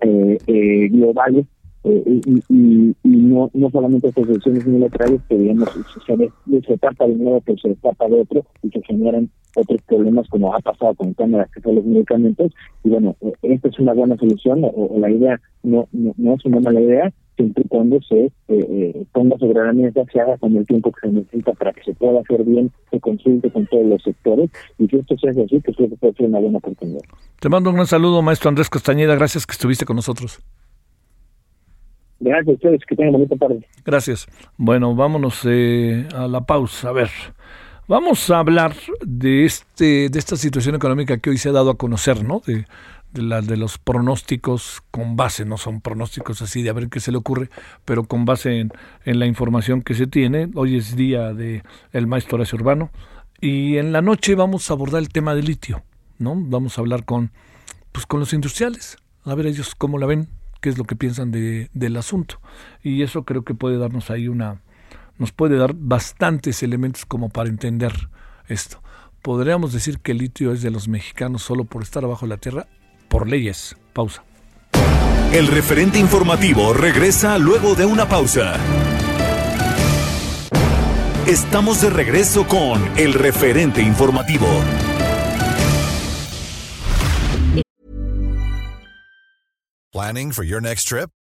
[0.00, 1.46] eh, eh, globales
[1.84, 5.68] eh, y, y, no, no solamente estas decisiones unilaterales que digamos
[6.06, 10.28] se, se, trata de uno pero se trata de otro y que generan otros problemas
[10.28, 12.52] como ha pasado con el tema de los medicamentos
[12.84, 16.60] y bueno esta es una buena solución o, la idea no, no, no es una
[16.60, 20.54] mala idea siempre y cuando se eh, eh, ponga sobre la mesa, se haga con
[20.56, 23.86] el tiempo que se necesita para que se pueda hacer bien, se consulte con todos
[23.86, 26.58] los sectores y si esto se hace así, pues creo que puede ser una buena
[26.58, 27.00] oportunidad.
[27.40, 30.40] Te mando un gran saludo, maestro Andrés Castañeda, gracias que estuviste con nosotros.
[32.20, 33.66] Gracias a ustedes, que tengan bonita tarde.
[33.82, 34.26] Gracias.
[34.58, 36.90] Bueno, vámonos eh, a la pausa.
[36.90, 37.08] A ver,
[37.88, 41.78] vamos a hablar de este de esta situación económica que hoy se ha dado a
[41.78, 42.42] conocer, ¿no?
[42.46, 42.66] De,
[43.12, 47.00] de, la, de los pronósticos con base, no son pronósticos así de a ver qué
[47.00, 47.50] se le ocurre,
[47.84, 48.72] pero con base en,
[49.04, 50.50] en la información que se tiene.
[50.54, 52.90] Hoy es día de el maestro Horacio Urbano
[53.40, 55.82] y en la noche vamos a abordar el tema del litio,
[56.18, 56.34] ¿no?
[56.36, 57.32] Vamos a hablar con
[57.92, 60.28] pues con los industriales, a ver ellos cómo la ven,
[60.60, 62.40] qué es lo que piensan de, del asunto.
[62.82, 64.62] Y eso creo que puede darnos ahí una,
[65.18, 68.08] nos puede dar bastantes elementos como para entender
[68.48, 68.82] esto.
[69.22, 72.36] ¿Podríamos decir que el litio es de los mexicanos solo por estar abajo de la
[72.38, 72.68] tierra?
[73.10, 73.76] Por leyes.
[73.92, 74.22] Pausa.
[75.32, 78.54] El referente informativo regresa luego de una pausa.
[81.26, 84.46] Estamos de regreso con el referente informativo.
[89.92, 91.10] Planning for your next trip?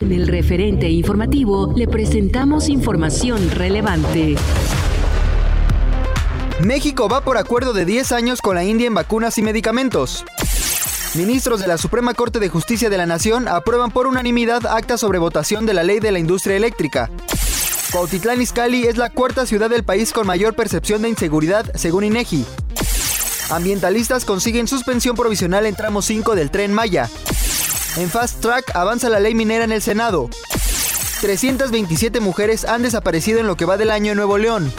[0.00, 4.34] En el referente informativo le presentamos información relevante.
[6.64, 10.24] México va por acuerdo de 10 años con la India en vacunas y medicamentos.
[11.14, 15.20] Ministros de la Suprema Corte de Justicia de la Nación aprueban por unanimidad acta sobre
[15.20, 17.08] votación de la ley de la industria eléctrica.
[17.92, 22.44] Cuautitlán Izcalli es la cuarta ciudad del país con mayor percepción de inseguridad, según INEGI.
[23.48, 27.08] Ambientalistas consiguen suspensión provisional en tramo 5 del tren Maya.
[27.96, 30.28] En Fast Track avanza la ley minera en el Senado.
[31.20, 34.72] 327 mujeres han desaparecido en lo que va del año en Nuevo León.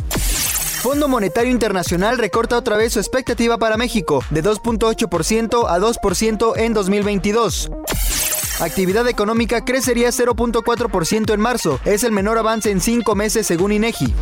[0.82, 6.74] Fondo Monetario Internacional recorta otra vez su expectativa para México, de 2.8% a 2% en
[6.74, 7.72] 2022.
[8.60, 11.80] Actividad económica crecería 0.4% en marzo.
[11.86, 14.14] Es el menor avance en cinco meses según INEGI.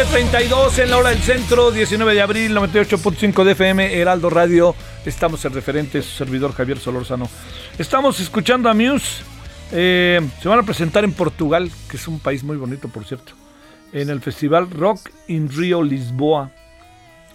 [0.00, 4.74] 7:32 en la hora del centro, 19 de abril, 98.5 de FM, Heraldo Radio.
[5.04, 7.28] Estamos en referente, su servidor Javier Solórzano.
[7.78, 9.22] Estamos escuchando a Muse.
[9.72, 13.34] Eh, se van a presentar en Portugal, que es un país muy bonito, por cierto,
[13.92, 16.50] en el festival Rock in Rio Lisboa.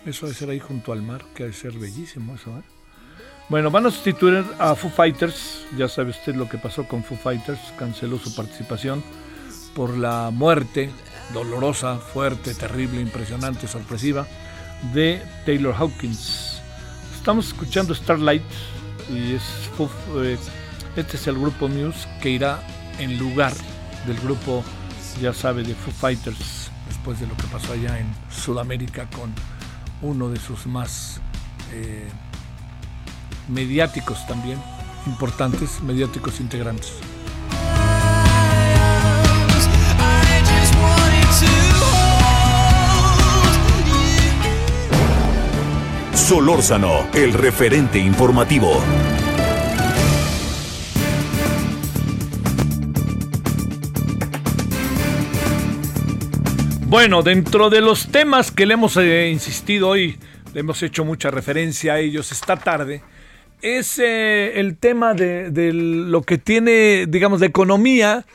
[0.04, 2.49] Eso de ser ahí junto al mar, que ha de ser bellísimo eso.
[2.49, 2.63] ¿eh?
[3.47, 5.67] Bueno, van a sustituir a Foo Fighters.
[5.78, 7.60] Ya sabe usted lo que pasó con Foo Fighters.
[7.78, 9.04] Canceló su participación
[9.75, 10.89] por la muerte
[11.34, 14.28] dolorosa, fuerte, terrible, impresionante, sorpresiva
[14.94, 16.62] de Taylor Hawkins.
[17.16, 18.44] Estamos escuchando Starlight
[19.10, 19.44] y es
[20.18, 20.38] eh,
[20.96, 22.62] este es el grupo Muse que irá
[23.00, 23.54] en lugar
[24.06, 24.64] del grupo,
[25.22, 29.34] ya sabe, de Foo Fighters después de lo que pasó allá en Sudamérica con
[30.02, 31.20] uno de sus más
[31.72, 32.08] eh,
[33.50, 34.62] mediáticos también,
[35.06, 36.94] importantes, mediáticos integrantes.
[46.26, 48.82] Solórzano, el referente informativo.
[56.88, 60.18] Bueno, dentro de los temas que le hemos eh, insistido hoy,
[60.56, 63.04] le hemos hecho mucha referencia a ellos esta tarde,
[63.62, 68.26] es eh, el tema de, lo que tiene, digamos, de economía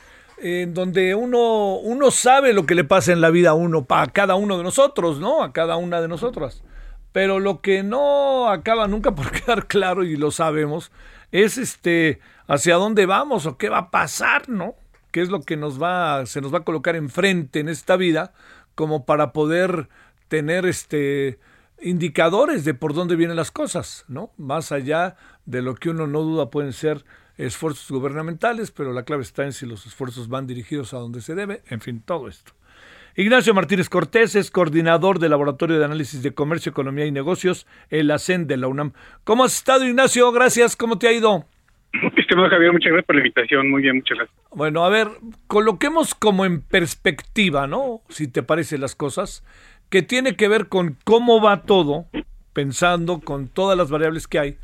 [0.41, 4.07] en donde uno, uno sabe lo que le pasa en la vida a uno, a
[4.07, 5.43] cada uno de nosotros, ¿no?
[5.43, 6.63] A cada una de nosotras.
[7.11, 10.91] Pero lo que no acaba nunca por quedar claro, y lo sabemos,
[11.31, 14.75] es este hacia dónde vamos o qué va a pasar, ¿no?
[15.11, 18.33] ¿Qué es lo que nos va, se nos va a colocar enfrente en esta vida
[18.75, 19.89] como para poder
[20.27, 21.39] tener este
[21.81, 24.31] indicadores de por dónde vienen las cosas, ¿no?
[24.37, 27.03] Más allá de lo que uno no duda pueden ser
[27.37, 31.35] esfuerzos gubernamentales, pero la clave está en si los esfuerzos van dirigidos a donde se
[31.35, 32.53] debe, en fin, todo esto.
[33.15, 38.09] Ignacio Martínez Cortés es coordinador del Laboratorio de Análisis de Comercio, Economía y Negocios, el
[38.09, 38.93] ACEN de la UNAM.
[39.25, 40.31] ¿Cómo has estado, Ignacio?
[40.31, 40.77] Gracias.
[40.77, 41.45] ¿Cómo te ha ido?
[42.15, 43.69] Estimado Javier, muchas gracias por la invitación.
[43.69, 44.37] Muy bien, muchas gracias.
[44.51, 45.09] Bueno, a ver,
[45.47, 48.01] coloquemos como en perspectiva, ¿no?
[48.07, 49.43] Si te parecen las cosas,
[49.89, 52.05] que tiene que ver con cómo va todo,
[52.53, 54.57] pensando con todas las variables que hay.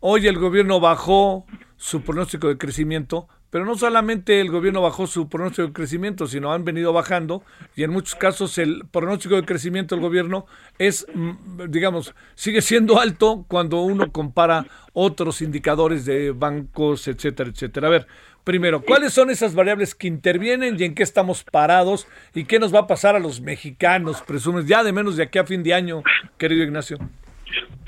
[0.00, 1.44] Hoy el gobierno bajó
[1.76, 6.52] su pronóstico de crecimiento, pero no solamente el gobierno bajó su pronóstico de crecimiento, sino
[6.52, 7.42] han venido bajando
[7.76, 10.46] y en muchos casos el pronóstico de crecimiento del gobierno
[10.78, 17.88] es, mm, digamos, sigue siendo alto cuando uno compara otros indicadores de bancos, etcétera, etcétera.
[17.88, 18.06] A ver,
[18.44, 22.74] primero, ¿cuáles son esas variables que intervienen y en qué estamos parados y qué nos
[22.74, 25.74] va a pasar a los mexicanos, presumes, ya de menos de aquí a fin de
[25.74, 26.02] año,
[26.38, 26.98] querido Ignacio?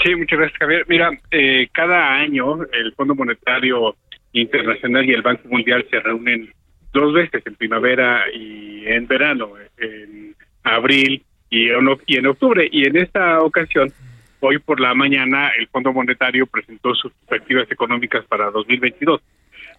[0.05, 0.85] Sí, muchas gracias, Javier.
[0.89, 3.95] Mira, eh, cada año el Fondo Monetario
[4.33, 6.53] Internacional y el Banco Mundial se reúnen
[6.93, 12.69] dos veces, en primavera y en verano, en abril y en, octubre.
[12.71, 13.93] Y en esta ocasión,
[14.41, 19.21] hoy por la mañana, el Fondo Monetario presentó sus perspectivas económicas para 2022.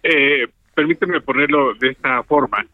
[0.04, 2.66] Eh, permíteme ponerlo de esta forma.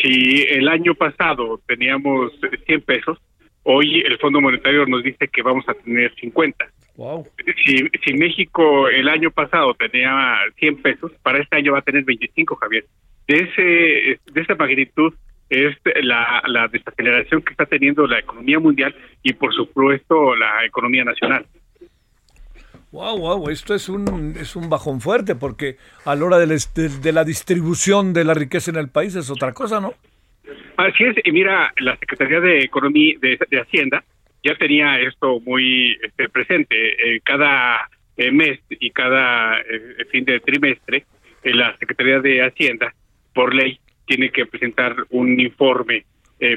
[0.00, 2.32] Si el año pasado teníamos
[2.66, 3.18] 100 pesos,
[3.64, 6.64] hoy el Fondo Monetario nos dice que vamos a tener 50.
[6.96, 12.04] Si, si México el año pasado tenía 100 pesos, para este año va a tener
[12.04, 12.84] 25, Javier.
[13.26, 15.14] De, ese, de esa magnitud
[15.48, 21.04] es la, la desaceleración que está teniendo la economía mundial y, por supuesto, la economía
[21.04, 21.46] nacional.
[22.90, 26.54] Wow, wow, esto es un, es un bajón fuerte porque a la hora de la,
[26.54, 29.94] de la distribución de la riqueza en el país es otra cosa, ¿no?
[30.76, 34.04] Así es, y mira, la Secretaría de Economía, de, de Hacienda,
[34.42, 36.74] ya tenía esto muy este, presente.
[37.14, 41.04] Eh, cada eh, mes y cada eh, fin de trimestre,
[41.44, 42.94] la Secretaría de Hacienda,
[43.34, 46.04] por ley, tiene que presentar un informe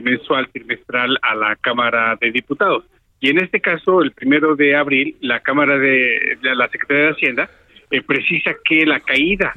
[0.02, 2.86] mensual, trimestral a la Cámara de Diputados.
[3.20, 7.50] Y en este caso, el primero de abril, la Cámara de, la Secretaría de Hacienda
[8.08, 9.54] precisa que la caída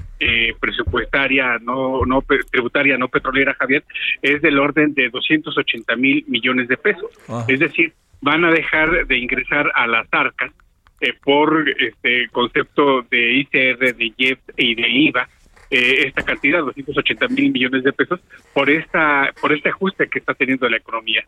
[0.61, 3.83] presupuestaria no no tributaria no petrolera Javier
[4.23, 7.11] es del orden de 280 mil millones de pesos
[7.49, 10.53] es decir van a dejar de ingresar a las arcas
[11.01, 15.29] eh, por este concepto de ICR, de IEP y de IVA,
[15.71, 18.21] eh, esta cantidad, 280 mil millones de pesos,
[18.53, 21.25] por esta por este ajuste que está teniendo la economía.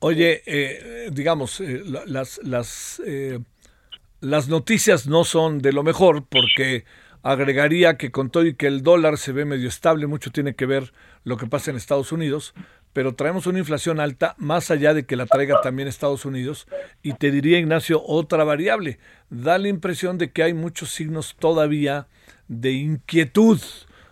[0.00, 3.02] Oye, eh, digamos, las, las,
[4.20, 6.84] las noticias no son de lo mejor porque
[7.22, 10.66] agregaría que con todo y que el dólar se ve medio estable, mucho tiene que
[10.66, 10.92] ver
[11.24, 12.54] lo que pasa en Estados Unidos,
[12.92, 16.66] pero traemos una inflación alta más allá de que la traiga también Estados Unidos.
[17.02, 18.98] Y te diría, Ignacio, otra variable.
[19.28, 22.08] Da la impresión de que hay muchos signos todavía
[22.48, 23.60] de inquietud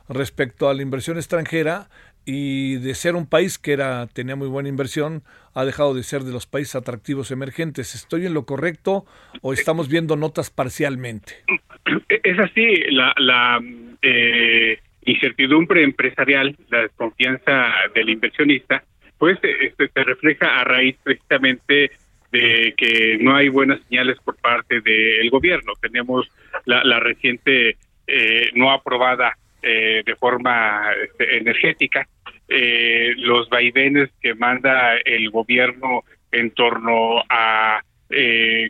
[0.09, 1.89] respecto a la inversión extranjera
[2.25, 5.23] y de ser un país que era tenía muy buena inversión,
[5.55, 7.95] ha dejado de ser de los países atractivos emergentes.
[7.95, 9.07] ¿Estoy en lo correcto
[9.41, 11.37] o estamos viendo notas parcialmente?
[12.09, 13.61] Es así, la, la
[14.03, 18.83] eh, incertidumbre empresarial, la desconfianza del inversionista,
[19.19, 21.91] pues este, se refleja a raíz precisamente
[22.31, 25.73] de que no hay buenas señales por parte del gobierno.
[25.81, 26.29] Tenemos
[26.67, 32.07] la, reciente eh, no aprobada eh, de forma este, energética,
[32.49, 37.81] eh, los vaivenes que manda el gobierno en torno a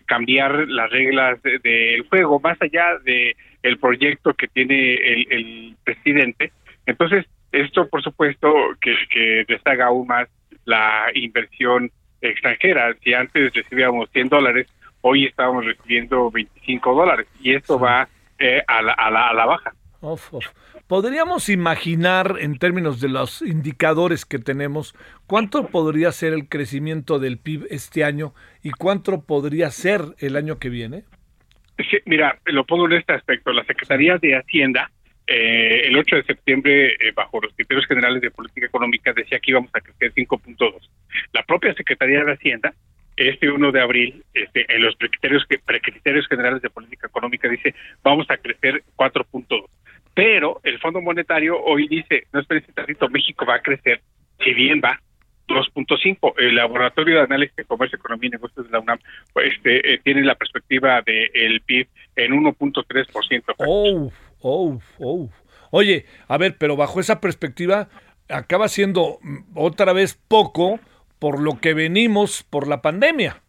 [0.06, 3.36] cambiar las reglas del juego, más allá de
[3.68, 6.52] el proyecto que tiene el, presidente.
[6.86, 10.28] Entonces, esto, por supuesto, que, que destaca aún más
[10.64, 12.94] la inversión extranjera.
[13.02, 14.66] Si antes recibíamos 100 dólares,
[15.02, 19.46] hoy estamos recibiendo 25 dólares y esto va eh, a, la, a, la, a la
[19.46, 19.72] baja.
[20.86, 24.94] ¿Podríamos imaginar, en términos de los indicadores que tenemos,
[25.26, 30.58] cuánto podría ser el crecimiento del PIB este año y cuánto podría ser el año
[30.58, 31.04] que viene?
[32.06, 33.52] Mira, lo pongo en este aspecto.
[33.52, 34.90] La Secretaría de Hacienda,
[35.26, 39.50] eh, el 8 de septiembre, eh, bajo los criterios generales de política económica, decía que
[39.50, 40.74] íbamos a crecer 5.2.
[41.32, 42.74] La propia Secretaría de Hacienda,
[43.16, 48.30] este 1 de abril, este, en los precriterios, precriterios generales de política económica, dice vamos
[48.30, 49.64] a crecer 4.2.
[50.14, 54.00] pero el Fondo Monetario hoy dice, no espérense tantito, México va a crecer,
[54.40, 55.00] si bien va,
[55.48, 56.34] 2.5.
[56.38, 58.98] El Laboratorio de Análisis de Comercio, Economía y Negocios de la UNAM
[59.32, 63.54] pues, este, eh, tiene la perspectiva del el PIB en 1.3%.
[63.58, 65.30] Oh, oh, oh.
[65.70, 67.88] Oye, a ver, pero bajo esa perspectiva
[68.28, 70.80] acaba siendo mm, otra vez poco
[71.18, 73.42] por lo que venimos por la pandemia.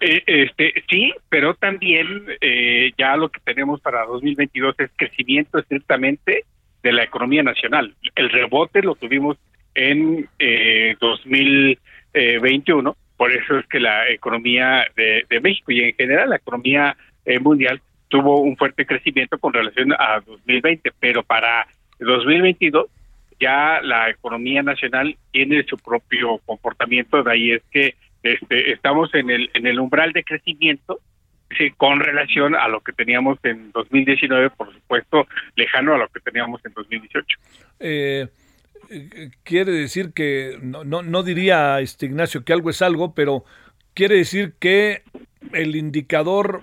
[0.00, 6.44] Eh, este sí, pero también eh, ya lo que tenemos para 2022 es crecimiento estrictamente
[6.82, 7.94] de la economía nacional.
[8.16, 9.36] El rebote lo tuvimos
[9.74, 16.36] en eh, 2021, por eso es que la economía de, México y en general la
[16.36, 21.66] economía eh, mundial tuvo un fuerte crecimiento con relación a 2020, pero para
[21.98, 22.86] 2022
[23.40, 29.30] ya la economía nacional tiene su propio comportamiento, de ahí es que este, estamos en
[29.30, 31.00] el, en el umbral de crecimiento
[31.76, 36.64] con relación a lo que teníamos en 2019, por supuesto, lejano a lo que teníamos
[36.64, 37.38] en 2018.
[37.80, 38.28] Eh,
[39.44, 43.44] quiere decir que, no, no, no diría este Ignacio que algo es algo, pero
[43.94, 45.02] quiere decir que
[45.52, 46.62] el indicador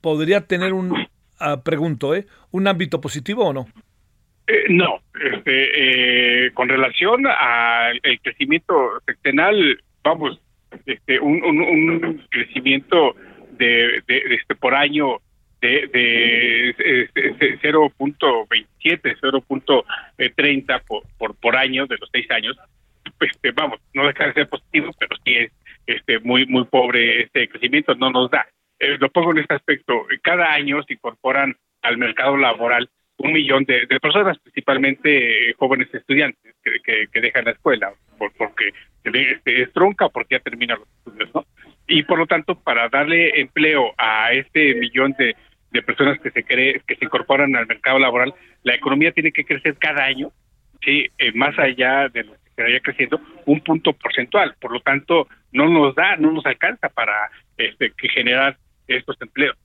[0.00, 0.94] podría tener un,
[1.38, 2.26] ah, pregunto, ¿eh?
[2.50, 3.66] ¿un ámbito positivo o no?
[4.46, 5.00] Eh, no,
[5.34, 10.40] este, eh, con relación al crecimiento seccional, vamos,
[10.86, 13.14] este, un, un, crecimiento
[13.58, 15.18] de, este por año
[15.60, 16.74] de, de,
[17.62, 22.56] 0.27, 0.30 por, por, por año de los seis años,
[23.20, 25.52] este, vamos, no deja de ser positivo, pero sí es
[25.86, 28.46] este, muy, muy pobre este crecimiento, no nos da.
[28.78, 33.64] Eh, lo pongo en este aspecto, cada año se incorporan al mercado laboral un millón
[33.64, 40.08] de, personas, principalmente jóvenes estudiantes que, que, dejan la escuela por, porque este, es tronca
[40.08, 41.44] porque ya termina los estudios, ¿no?
[41.88, 45.34] Y por lo tanto, para darle empleo a este millón de,
[45.70, 49.44] de personas que se cree, que se incorporan al mercado laboral, la economía tiene que
[49.44, 50.32] crecer cada año,
[50.82, 54.54] sí, eh, más allá de lo que vaya creciendo, un punto porcentual.
[54.60, 58.56] Por lo tanto, no nos da, no nos alcanza para este, que generar
[58.86, 59.56] estos empleos.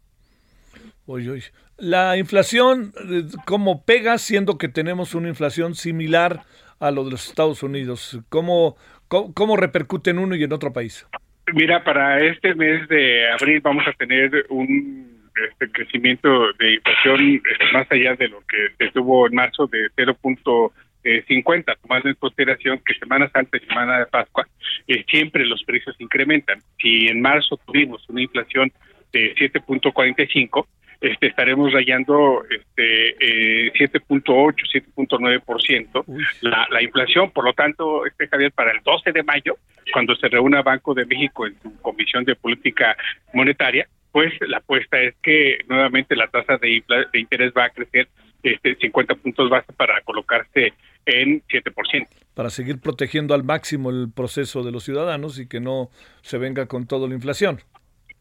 [1.06, 1.42] Oye,
[1.78, 6.42] La inflación, eh, ¿cómo pega siendo que tenemos una inflación similar
[6.80, 8.20] a lo de los Estados Unidos?
[8.30, 8.78] ¿Cómo,
[9.08, 11.06] cómo, repercute en uno y en otro país?
[11.54, 15.13] Mira, para este mes de abril vamos a tener un
[15.52, 21.78] este crecimiento de inflación este, más allá de lo que estuvo en marzo de 0.50,
[21.82, 24.48] tomando en consideración que Semana Santa y Semana de Pascua
[24.88, 26.62] eh, siempre los precios incrementan.
[26.80, 28.72] Si en marzo tuvimos una inflación
[29.12, 30.66] de 7.45,
[31.02, 34.56] este, estaremos rayando este, eh, 7.8,
[34.96, 36.06] 7.9%
[36.42, 37.30] la, la inflación.
[37.32, 39.58] Por lo tanto, este Javier, para el 12 de mayo,
[39.92, 42.96] cuando se reúna Banco de México en su Comisión de Política
[43.34, 48.08] Monetaria, pues la apuesta es que nuevamente la tasa de, de interés va a crecer
[48.44, 50.74] este 50 puntos base para colocarse
[51.06, 52.08] en 7%.
[52.36, 55.90] Para seguir protegiendo al máximo el proceso de los ciudadanos y que no
[56.22, 57.60] se venga con toda la inflación.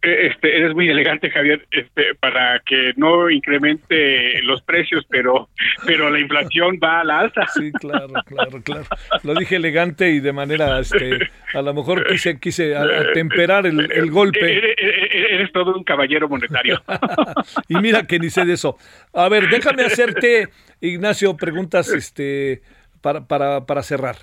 [0.03, 5.48] Este, eres muy elegante, Javier, este, para que no incremente los precios, pero,
[5.86, 7.46] pero la inflación va a la alza.
[7.55, 8.84] Sí, claro, claro, claro.
[9.22, 14.11] Lo dije elegante y de manera, este, a lo mejor quise, quise atemperar el, el
[14.11, 14.74] golpe.
[14.76, 16.82] Eres, todo un caballero monetario.
[17.68, 18.76] y mira que ni sé de eso.
[19.12, 20.48] A ver, déjame hacerte,
[20.80, 22.62] Ignacio, preguntas, este,
[23.00, 24.16] para, para, para cerrar.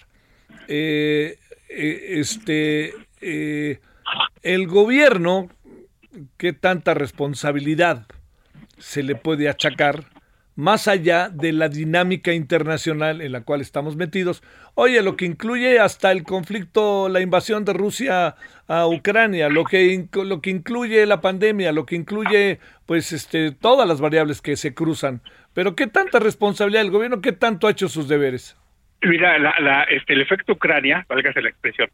[0.67, 1.37] Eh,
[1.69, 3.79] eh, este, eh,
[4.43, 5.49] el gobierno
[6.37, 8.07] qué tanta responsabilidad
[8.77, 10.05] se le puede achacar
[10.59, 14.43] más allá de la dinámica internacional en la cual estamos metidos.
[14.75, 18.35] Oye, lo que incluye hasta el conflicto, la invasión de Rusia
[18.67, 23.87] a Ucrania, lo que, lo que incluye la pandemia, lo que incluye, pues, este, todas
[23.87, 25.21] las variables que se cruzan.
[25.53, 27.21] Pero ¿qué tanta responsabilidad del gobierno?
[27.21, 28.57] ¿Qué tanto ha hecho sus deberes?
[29.01, 31.89] Mira, la, este, el efecto Ucrania, válgase la expresión,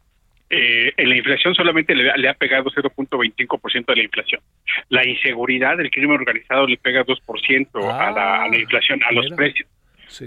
[0.48, 4.40] eh, en la inflación solamente le, ha pegado 0.25% de la inflación.
[4.88, 9.30] La inseguridad del crimen organizado le pega 2% a, la, a la inflación, a los
[9.32, 9.68] precios.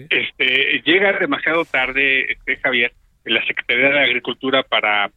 [0.09, 2.91] Este, llega demasiado tarde, este, Javier,
[3.25, 5.09] en la Secretaría de Agricultura para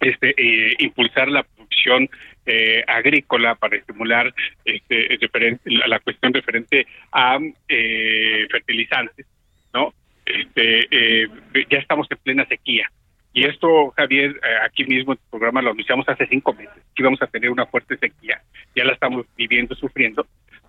[0.00, 2.08] este, eh, impulsar la producción
[2.44, 4.34] eh, agrícola para estimular
[4.64, 5.18] este,
[5.64, 7.38] la, la, cuestión referente a
[7.68, 9.26] eh, fertilizantes,
[9.72, 9.94] ¿no?
[10.26, 11.28] Este, eh,
[11.70, 12.90] ya estamos en plena sequía
[13.32, 17.02] y esto, Javier, eh, aquí mismo en el programa lo anunciamos hace cinco meses, que
[17.02, 18.42] íbamos a tener una fuerte sequía,
[18.76, 20.26] ya la estamos viviendo, sufriendo.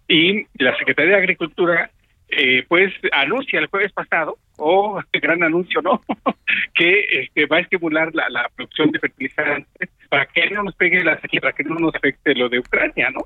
[0.07, 1.89] Y la Secretaría de Agricultura,
[2.29, 6.01] eh, pues, anuncia el jueves pasado, o oh, este gran anuncio, ¿no?
[6.73, 11.03] que este, va a estimular la, la, producción de fertilizantes para que no nos pegue
[11.03, 13.21] la sequía, para que no nos afecte lo de Ucrania, ¿no?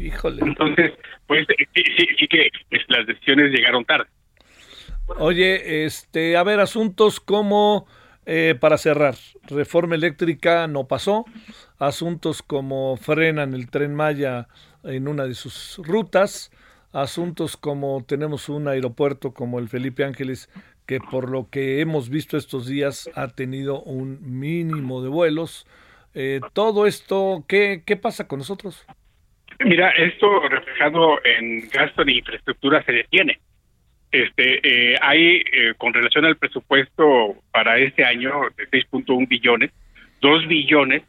[0.00, 0.42] Híjole.
[0.42, 0.92] Entonces,
[1.26, 1.82] pues sí,
[2.18, 2.50] sí, que
[2.88, 4.06] las decisiones llegaron tarde.
[5.08, 7.86] Oye, este, a ver, asuntos como,
[8.26, 9.14] eh, para cerrar,
[9.48, 11.24] reforma eléctrica no pasó,
[11.78, 14.48] asuntos como frenan el tren Maya
[14.82, 16.50] en una de sus rutas,
[16.92, 20.50] asuntos como tenemos un aeropuerto como el Felipe Ángeles
[20.86, 25.66] que por lo que hemos visto estos días ha tenido un mínimo de vuelos.
[26.14, 28.86] Eh, todo esto, ¿qué, ¿qué pasa con nosotros?
[29.64, 33.40] Mira, esto reflejado en gasto de infraestructura se detiene.
[34.16, 39.72] Este, eh, hay, eh, con relación al presupuesto para este año de 6.1 billones,
[40.22, 41.02] 2 billones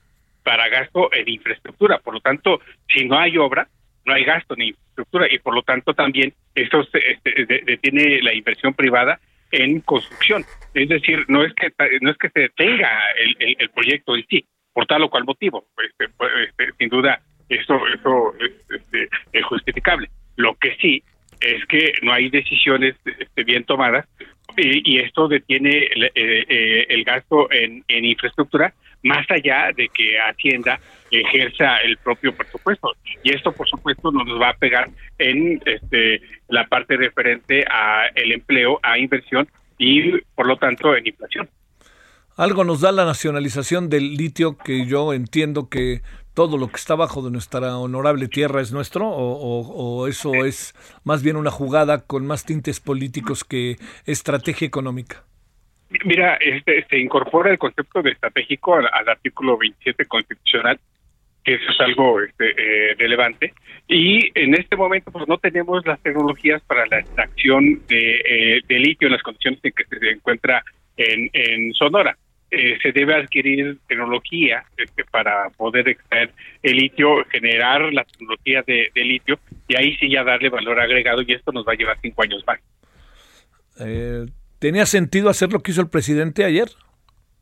[0.44, 2.00] para gasto en infraestructura.
[2.00, 2.60] Por lo tanto,
[2.94, 3.70] si no hay obra,
[4.04, 8.74] no hay gasto en infraestructura y por lo tanto también esto este, detiene la inversión
[8.74, 10.44] privada en construcción.
[10.74, 14.46] Es decir, no es que no es que se detenga el, el, proyecto en sí,
[14.74, 15.66] por tal o cual motivo.
[15.82, 20.10] Este, pues, este, sin duda, eso, eso es, este, es justificable.
[20.36, 21.02] Lo que sí
[21.42, 24.06] es que no hay decisiones este, bien tomadas
[24.56, 28.74] y, esto detiene el, eh, eh, gasto en, en, infraestructura
[29.04, 30.80] más allá de que Hacienda
[31.12, 32.92] ejerza el propio presupuesto.
[33.24, 38.32] Y esto, por supuesto, nos va a pegar en este, la parte referente a el
[38.32, 41.50] empleo, a inversión y, por lo tanto, en inflación.
[42.36, 46.02] Algo nos da la nacionalización del litio que yo entiendo que
[46.38, 51.24] todo lo que está bajo de nuestra honorable tierra es nuestro o, eso es más
[51.24, 55.24] bien una jugada con más tintes políticos que estrategia económica?
[56.06, 60.80] Mira, este, se incorpora el concepto de estratégico al, artículo 27 constitucional,
[61.44, 63.56] que eso es algo este, eh, relevante.
[63.88, 68.78] Y en este momento, pues no tenemos las tecnologías para la extracción de, eh, de
[68.78, 70.64] litio en las condiciones en que se encuentra
[70.98, 72.16] en, en Sonora.
[72.50, 76.32] Eh, se debe adquirir tecnología este, para poder extraer
[76.64, 79.38] el litio, generar la tecnología de, litio
[79.68, 82.42] y ahí sí ya darle valor agregado y esto nos va a llevar cinco años
[82.48, 82.60] más.
[83.82, 84.26] Eh,
[84.60, 86.70] ¿Tenía sentido hacer lo que hizo el presidente ayer?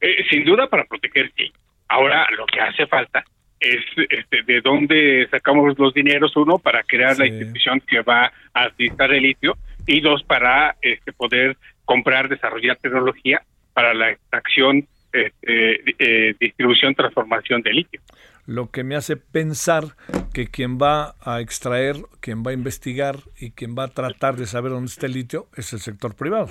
[0.02, 1.54] Eh, sin duda para proteger, sí.
[1.88, 3.24] Ahora lo que hace falta
[3.60, 8.64] es este, de dónde sacamos los dineros, uno, para crear la institución que va a
[8.64, 13.44] administrar el litio y dos, para este, poder comprar, desarrollar tecnología
[13.74, 18.02] para la extracción este, eh, distribución, transformación de litio.
[18.46, 19.96] Lo que me hace pensar
[20.34, 24.46] que quien va a extraer, quien va a investigar y quien va a tratar de
[24.46, 26.50] saber dónde está el litio es el sector privado.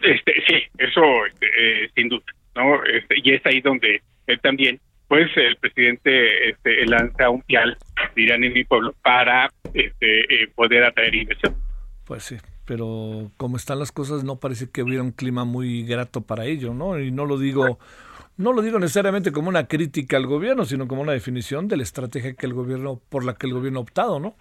[0.00, 2.24] Este, sí, eso este, eh, sin duda,
[2.54, 2.84] ¿no?
[2.84, 7.78] Este, y es ahí donde él también, pues el presidente este, lanza un pial,
[8.16, 11.54] dirán en mi pueblo, para este, eh, poder atraer inversión.
[12.04, 12.36] Pues sí,
[12.66, 16.74] pero como están las cosas no parece que hubiera un clima muy grato para ello,
[16.74, 17.00] ¿no?
[17.00, 17.78] Y no lo digo
[18.36, 21.82] no lo digo necesariamente como una crítica al gobierno, sino como una definición de la
[21.82, 24.36] estrategia que el gobierno por la que el gobierno ha optado, ¿no?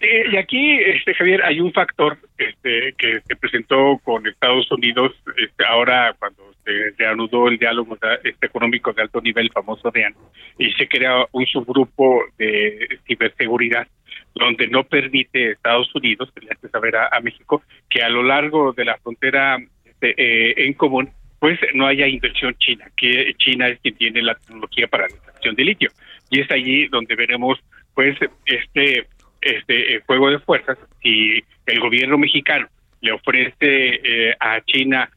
[0.00, 5.12] Eh, y aquí, este Javier, hay un factor este, que se presentó con Estados Unidos
[5.36, 10.14] este, ahora cuando se reanudó el diálogo este, económico de alto nivel, famoso DEAN,
[10.58, 13.86] y se crea un subgrupo de ciberseguridad
[14.34, 18.84] donde no permite Estados Unidos, que le saber a, México, que a lo largo de
[18.86, 23.96] la frontera este, eh, en común, pues no haya inversión china, que China es quien
[23.96, 25.90] tiene la tecnología para la extracción de litio.
[26.30, 27.58] Y es allí donde veremos,
[27.94, 29.06] pues, este,
[29.40, 32.68] este eh, juego de fuerzas, si el gobierno mexicano
[33.00, 35.10] le ofrece eh, a China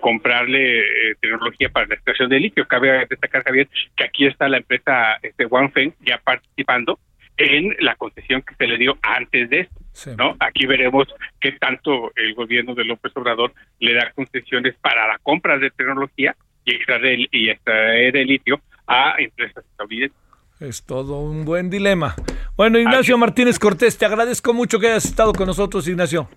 [0.00, 0.82] comprarle
[1.20, 2.66] tecnología para la extracción de litio.
[2.66, 6.98] Cabe destacar, Javier, que aquí está la empresa este, Feng ya participando
[7.36, 10.16] en la concesión que se le dio antes de esto.
[10.16, 10.36] ¿no?
[10.40, 11.06] Aquí veremos
[11.40, 16.34] qué tanto el gobierno de López Obrador le da concesiones para la compra de tecnología
[16.64, 20.18] y extraer, y extraer el litio a empresas estadounidenses.
[20.60, 22.14] Es todo un buen dilema.
[22.56, 26.28] Bueno, Ignacio Martínez Cortés, te agradezco mucho que hayas estado con nosotros, Ignacio.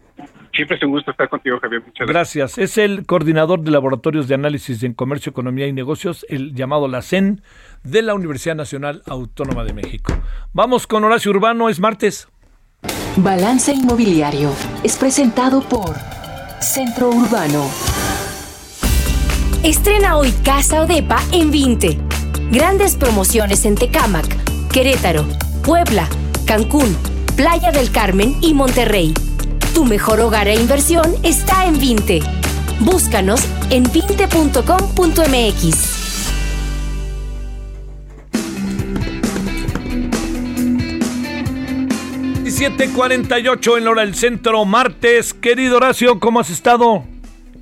[0.53, 1.83] Siempre es un gusto estar contigo, Javier.
[1.85, 2.57] Muchas gracias.
[2.57, 7.01] Es el coordinador de laboratorios de análisis en comercio, economía y negocios, el llamado la
[7.01, 7.41] CEN,
[7.83, 10.13] de la Universidad Nacional Autónoma de México.
[10.53, 12.29] Vamos con Horacio Urbano, es martes.
[13.17, 14.51] Balance Inmobiliario
[14.83, 15.95] es presentado por
[16.61, 17.69] Centro Urbano.
[19.63, 21.97] Estrena hoy Casa Odepa en 20.
[22.51, 24.25] Grandes promociones en Tecámac,
[24.71, 25.25] Querétaro,
[25.65, 26.07] Puebla,
[26.45, 26.95] Cancún,
[27.35, 29.15] Playa del Carmen y Monterrey.
[29.73, 32.19] Tu mejor hogar e inversión está en Vinte.
[32.81, 33.41] Búscanos
[33.71, 34.35] en vinte.com.mx.
[42.45, 45.33] 7:48 en la hora del centro, martes.
[45.33, 47.03] Querido Horacio, ¿cómo has estado?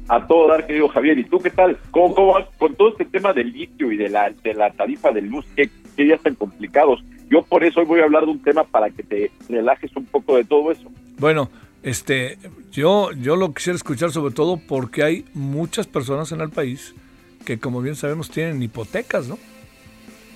[0.09, 1.17] A todo dar, querido Javier.
[1.19, 1.77] ¿Y tú qué tal?
[1.89, 5.21] ¿Cómo, vas con todo este tema del litio y de la, de la tarifa de
[5.21, 5.45] luz?
[5.55, 7.01] ¿Qué, qué días tan complicados?
[7.33, 10.05] Yo por eso hoy voy a hablar de un tema para que te relajes un
[10.05, 10.83] poco de todo eso.
[11.17, 11.49] Bueno,
[11.81, 12.37] este,
[12.71, 16.93] yo, yo lo quisiera escuchar sobre todo porque hay muchas personas en el país
[17.43, 19.39] que, como bien sabemos, tienen hipotecas, ¿no?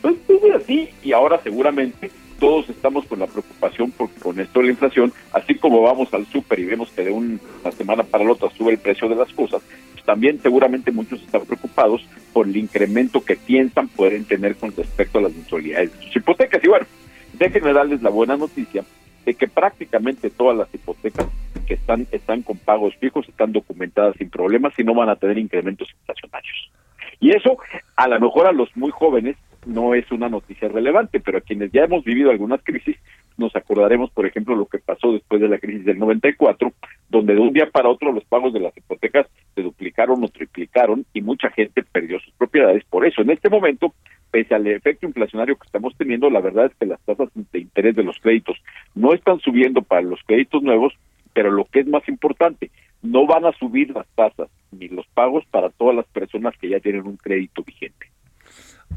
[0.01, 4.65] Pues, pues así, y ahora seguramente todos estamos con la preocupación porque con esto de
[4.65, 7.39] la inflación, así como vamos al súper y vemos que de una
[7.77, 9.61] semana para la otra sube el precio de las cosas,
[10.07, 12.01] también seguramente muchos están preocupados
[12.31, 16.63] por el incremento que piensan pueden tener con respecto a las mensualidades de sus hipotecas.
[16.63, 16.85] Y bueno,
[17.33, 18.85] déjenme darles la buena noticia
[19.25, 21.27] de que prácticamente todas las hipotecas
[21.67, 25.37] que están, están con pagos fijos están documentadas sin problemas y no van a tener
[25.37, 26.71] incrementos inflacionarios.
[27.19, 27.57] Y eso,
[27.97, 29.35] a lo mejor a los muy jóvenes,
[29.65, 32.95] no es una noticia relevante, pero a quienes ya hemos vivido algunas crisis,
[33.37, 36.73] nos acordaremos, por ejemplo, lo que pasó después de la crisis del 94,
[37.09, 41.05] donde de un día para otro los pagos de las hipotecas se duplicaron o triplicaron
[41.13, 42.83] y mucha gente perdió sus propiedades.
[42.85, 43.93] Por eso, en este momento,
[44.31, 47.95] pese al efecto inflacionario que estamos teniendo, la verdad es que las tasas de interés
[47.95, 48.57] de los créditos
[48.95, 50.93] no están subiendo para los créditos nuevos,
[51.33, 52.71] pero lo que es más importante,
[53.03, 56.79] no van a subir las tasas ni los pagos para todas las personas que ya
[56.79, 58.07] tienen un crédito vigente.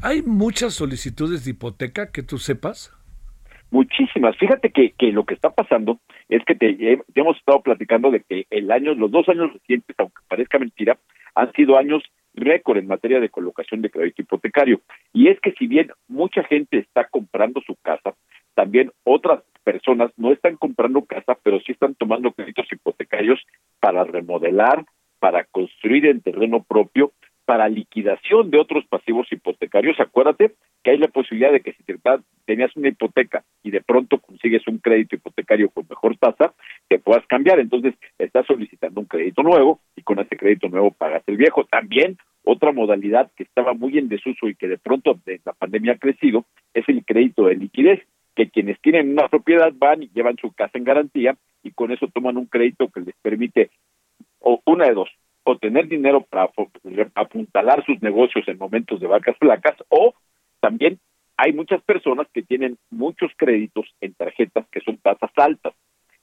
[0.01, 2.91] ¿Hay muchas solicitudes de hipoteca que tú sepas?
[3.71, 4.35] Muchísimas.
[4.37, 8.45] Fíjate que, que lo que está pasando es que te, hemos estado platicando de que
[8.49, 10.97] el año, los dos años recientes, aunque parezca mentira,
[11.35, 12.03] han sido años
[12.33, 14.81] récord en materia de colocación de crédito hipotecario.
[15.13, 18.13] Y es que si bien mucha gente está comprando su casa,
[18.55, 23.39] también otras personas no están comprando casa, pero sí están tomando créditos hipotecarios
[23.79, 24.83] para remodelar,
[25.19, 27.13] para construir en terreno propio
[27.45, 30.53] para liquidación de otros pasivos hipotecarios, acuérdate
[30.83, 31.83] que hay la posibilidad de que si
[32.45, 36.53] tenías una hipoteca y de pronto consigues un crédito hipotecario con mejor tasa,
[36.87, 37.59] te puedas cambiar.
[37.59, 41.65] Entonces, estás solicitando un crédito nuevo y con ese crédito nuevo pagas el viejo.
[41.65, 45.93] También otra modalidad que estaba muy en desuso y que de pronto de la pandemia
[45.93, 48.01] ha crecido es el crédito de liquidez,
[48.35, 52.07] que quienes tienen una propiedad van y llevan su casa en garantía y con eso
[52.07, 53.69] toman un crédito que les permite
[54.39, 55.09] o una de dos,
[55.43, 56.49] o tener dinero para
[57.15, 60.15] apuntalar sus negocios en momentos de vacas flacas o
[60.59, 60.99] también
[61.43, 65.73] hay muchas personas que tienen muchos créditos en tarjetas que son tasas altas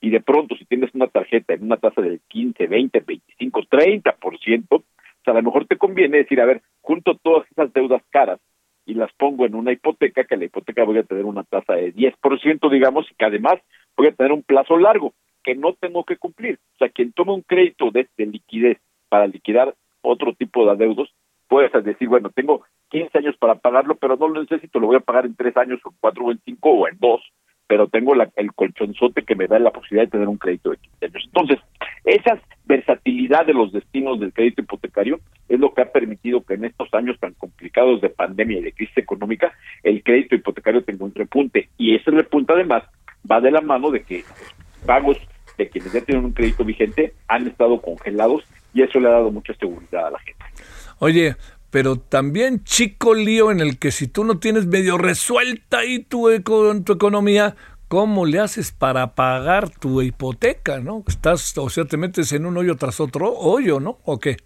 [0.01, 4.67] y de pronto si tienes una tarjeta en una tasa del 15, 20, 25, 30%,
[4.71, 4.85] o
[5.25, 8.39] sea, a lo mejor te conviene decir, a ver, junto todas esas deudas caras
[8.87, 11.93] y las pongo en una hipoteca, que la hipoteca voy a tener una tasa de
[11.93, 13.55] 10%, digamos, y que además
[13.97, 16.61] voy a tener un plazo largo que no tengo que cumplir.
[16.77, 21.13] O sea, quien toma un crédito de, de liquidez para liquidar otro tipo de adeudos,
[21.49, 25.01] puedes decir, bueno, tengo 15 años para pagarlo, pero no lo necesito, lo voy a
[25.01, 27.21] pagar en tres años, o cuatro, o en cinco, o en dos,
[27.67, 30.79] pero tengo la, el colchonzote que me da la posibilidad de tener un crédito de
[30.79, 31.25] 15 años.
[31.27, 31.59] Entonces,
[32.05, 36.65] esa versatilidad de los destinos del crédito hipotecario es lo que ha permitido que en
[36.65, 41.15] estos años tan complicados de pandemia y de crisis económica, el crédito hipotecario tenga un
[41.15, 41.69] repunte.
[41.77, 42.85] Y ese repunte, además,
[43.31, 44.25] va de la mano de que
[44.87, 45.19] pagos
[45.59, 49.31] de quienes ya tienen un crédito vigente han estado congelados y eso le ha dado
[49.31, 50.45] mucha seguridad a la gente.
[51.01, 51.37] Oye,
[51.71, 56.29] pero también chico lío en el que si tú no tienes medio resuelta ahí tu,
[56.41, 57.57] tu economía,
[57.89, 61.05] ¿cómo le haces para pagar tu hipoteca, no?
[61.07, 63.99] Estás, o sea, te metes en un hoyo tras otro hoyo, ¿no?
[64.05, 64.37] ¿O qué?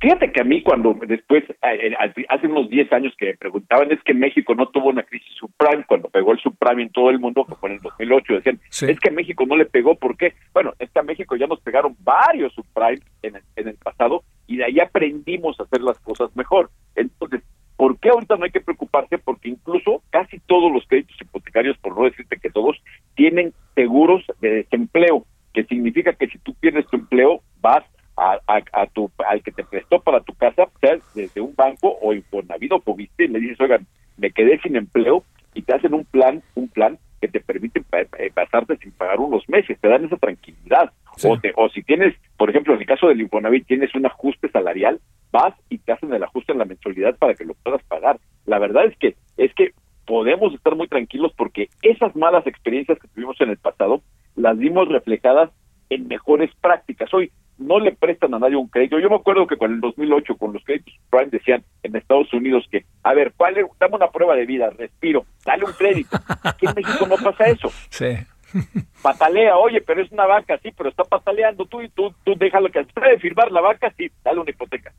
[0.00, 4.14] Fíjate que a mí cuando después, hace unos 10 años que me preguntaban, es que
[4.14, 7.54] México no tuvo una crisis subprime, cuando pegó el subprime en todo el mundo, que
[7.56, 10.32] fue en el 2008, decían, es que México no le pegó, ¿por qué?
[10.54, 14.24] Bueno, es que a México ya nos pegaron varios subprime en el, en el pasado
[14.50, 16.70] y de ahí aprendimos a hacer las cosas mejor.
[16.96, 17.40] Entonces,
[17.76, 19.16] ¿por qué ahorita no hay que preocuparse?
[19.16, 22.76] Porque incluso casi todos los créditos hipotecarios, por no decirte que todos,
[23.14, 25.24] tienen seguros de desempleo,
[25.54, 27.84] que significa que si tú pierdes tu empleo, vas
[28.16, 32.72] a, tu, al que te prestó para tu casa, sea desde un banco o Infonavit
[32.72, 33.86] o Poviste, y le dices, oigan,
[34.16, 35.22] me quedé sin empleo
[35.54, 39.48] y te hacen un plan, un plan que te permite eh, pasarte sin pagar unos
[39.48, 40.92] meses, te dan esa tranquilidad.
[41.22, 45.00] O, o si tienes, por ejemplo, en el caso del Infonavit, tienes un ajuste salarial,
[45.30, 48.18] vas y te hacen el ajuste en la mensualidad para que lo puedas pagar.
[48.46, 49.72] La verdad es que es que
[50.06, 54.02] podemos estar muy tranquilos porque esas malas experiencias que tuvimos en el pasado
[54.34, 55.50] las vimos reflejadas
[55.90, 57.12] en mejores prácticas.
[57.12, 57.30] Hoy
[57.60, 58.98] no le prestan a nadie un crédito.
[58.98, 62.66] Yo me acuerdo que con el 2008, con los créditos prime, decían en Estados Unidos
[62.70, 66.16] que, a ver, ¿cuál dame una prueba de vida, respiro, dale un crédito.
[66.42, 67.70] Aquí en México no pasa eso.
[67.90, 68.16] Sí.
[69.02, 72.68] Patalea, oye, pero es una vaca, sí, pero está pataleando tú y tú, tú déjalo
[72.70, 74.92] que de firmar la vaca, sí, dale una hipoteca.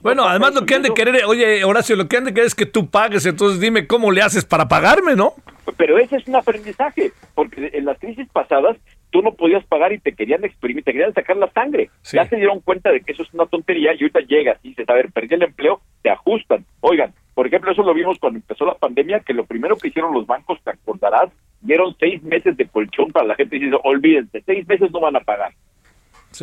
[0.00, 2.54] Bueno, además lo que han de querer, oye, Horacio, lo que han de querer es
[2.54, 5.34] que tú pagues, entonces dime cómo le haces para pagarme, ¿no?
[5.76, 8.76] Pero ese es un aprendizaje, porque en las crisis pasadas
[9.10, 11.90] tú no podías pagar y te querían exprimir, te querían sacar la sangre.
[12.12, 14.88] Ya se dieron cuenta de que eso es una tontería y ahorita llegas y dices,
[14.88, 16.64] a ver, perdí el empleo, te ajustan.
[16.80, 20.12] Oigan, por ejemplo, eso lo vimos cuando empezó la pandemia, que lo primero que hicieron
[20.12, 21.30] los bancos con recordarás,
[21.60, 25.16] dieron seis meses de colchón para la gente y dice, olvídense, seis meses no van
[25.16, 25.52] a pagar.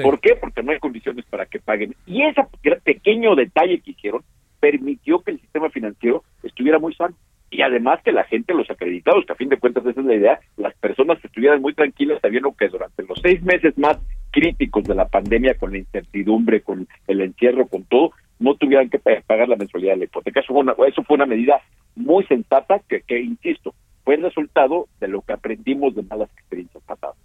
[0.01, 0.35] ¿Por qué?
[0.35, 1.95] Porque no hay condiciones para que paguen.
[2.05, 2.41] Y ese
[2.83, 4.23] pequeño detalle que hicieron
[4.59, 7.15] permitió que el sistema financiero estuviera muy sano.
[7.55, 10.15] Y además que la gente, los acreditados, que a fin de cuentas esa es la
[10.15, 13.97] idea, las personas que estuvieran muy tranquilas sabiendo que durante los seis meses más
[14.31, 18.99] críticos de la pandemia, con la incertidumbre, con el encierro, con todo, no tuvieran que
[18.99, 20.41] pagar la mensualidad de la hipoteca.
[20.41, 21.61] Eso fue una, eso fue una medida
[21.95, 26.83] muy sensata que, que, insisto, fue el resultado de lo que aprendimos de malas experiencias
[26.83, 27.15] pasadas.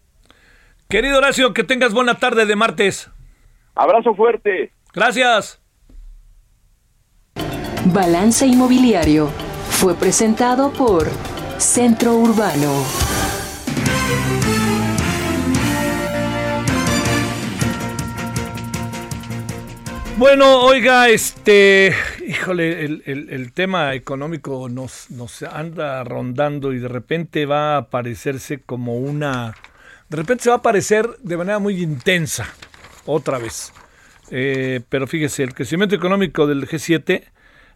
[0.88, 3.10] Querido Horacio, que tengas buena tarde de martes.
[3.74, 4.70] Abrazo fuerte.
[4.94, 5.60] Gracias.
[7.92, 9.49] Balance Inmobiliario
[9.80, 11.08] fue presentado por
[11.56, 12.84] Centro Urbano.
[20.18, 21.94] Bueno, oiga, este,
[22.26, 25.08] híjole, el, tema económico nos,
[25.50, 29.56] anda rondando y de repente va a aparecerse como una,
[30.10, 32.46] de repente se va a aparecer de manera muy intensa,
[33.06, 33.72] otra vez.
[34.30, 37.30] Eh, pero fíjese, el crecimiento económico del G7,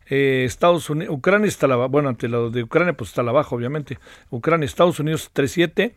[0.08, 3.54] eh, Estados Unidos, Ucrania está la, bueno, ante lo de Ucrania pues está la baja,
[3.54, 3.98] obviamente.
[4.30, 5.92] Ucrania, Estados Unidos 3.7,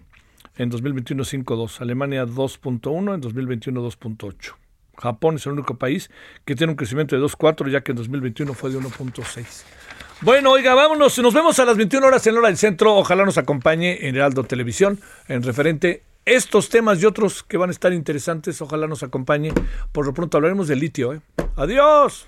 [0.58, 4.54] en 2021 5.2, Alemania 2.1, en 2021 2.8.
[4.98, 6.10] Japón es el único país
[6.44, 9.64] que tiene un crecimiento de 2.4, ya que en 2021 fue de 1.6.
[10.22, 11.18] Bueno, oiga, vámonos.
[11.20, 12.96] Nos vemos a las 21 horas en hora del centro.
[12.96, 17.72] Ojalá nos acompañe en Heraldo Televisión en referente estos temas y otros que van a
[17.72, 18.60] estar interesantes.
[18.62, 19.54] Ojalá nos acompañe.
[19.92, 21.14] Por lo pronto hablaremos del litio.
[21.14, 21.22] ¿eh?
[21.56, 22.28] Adiós.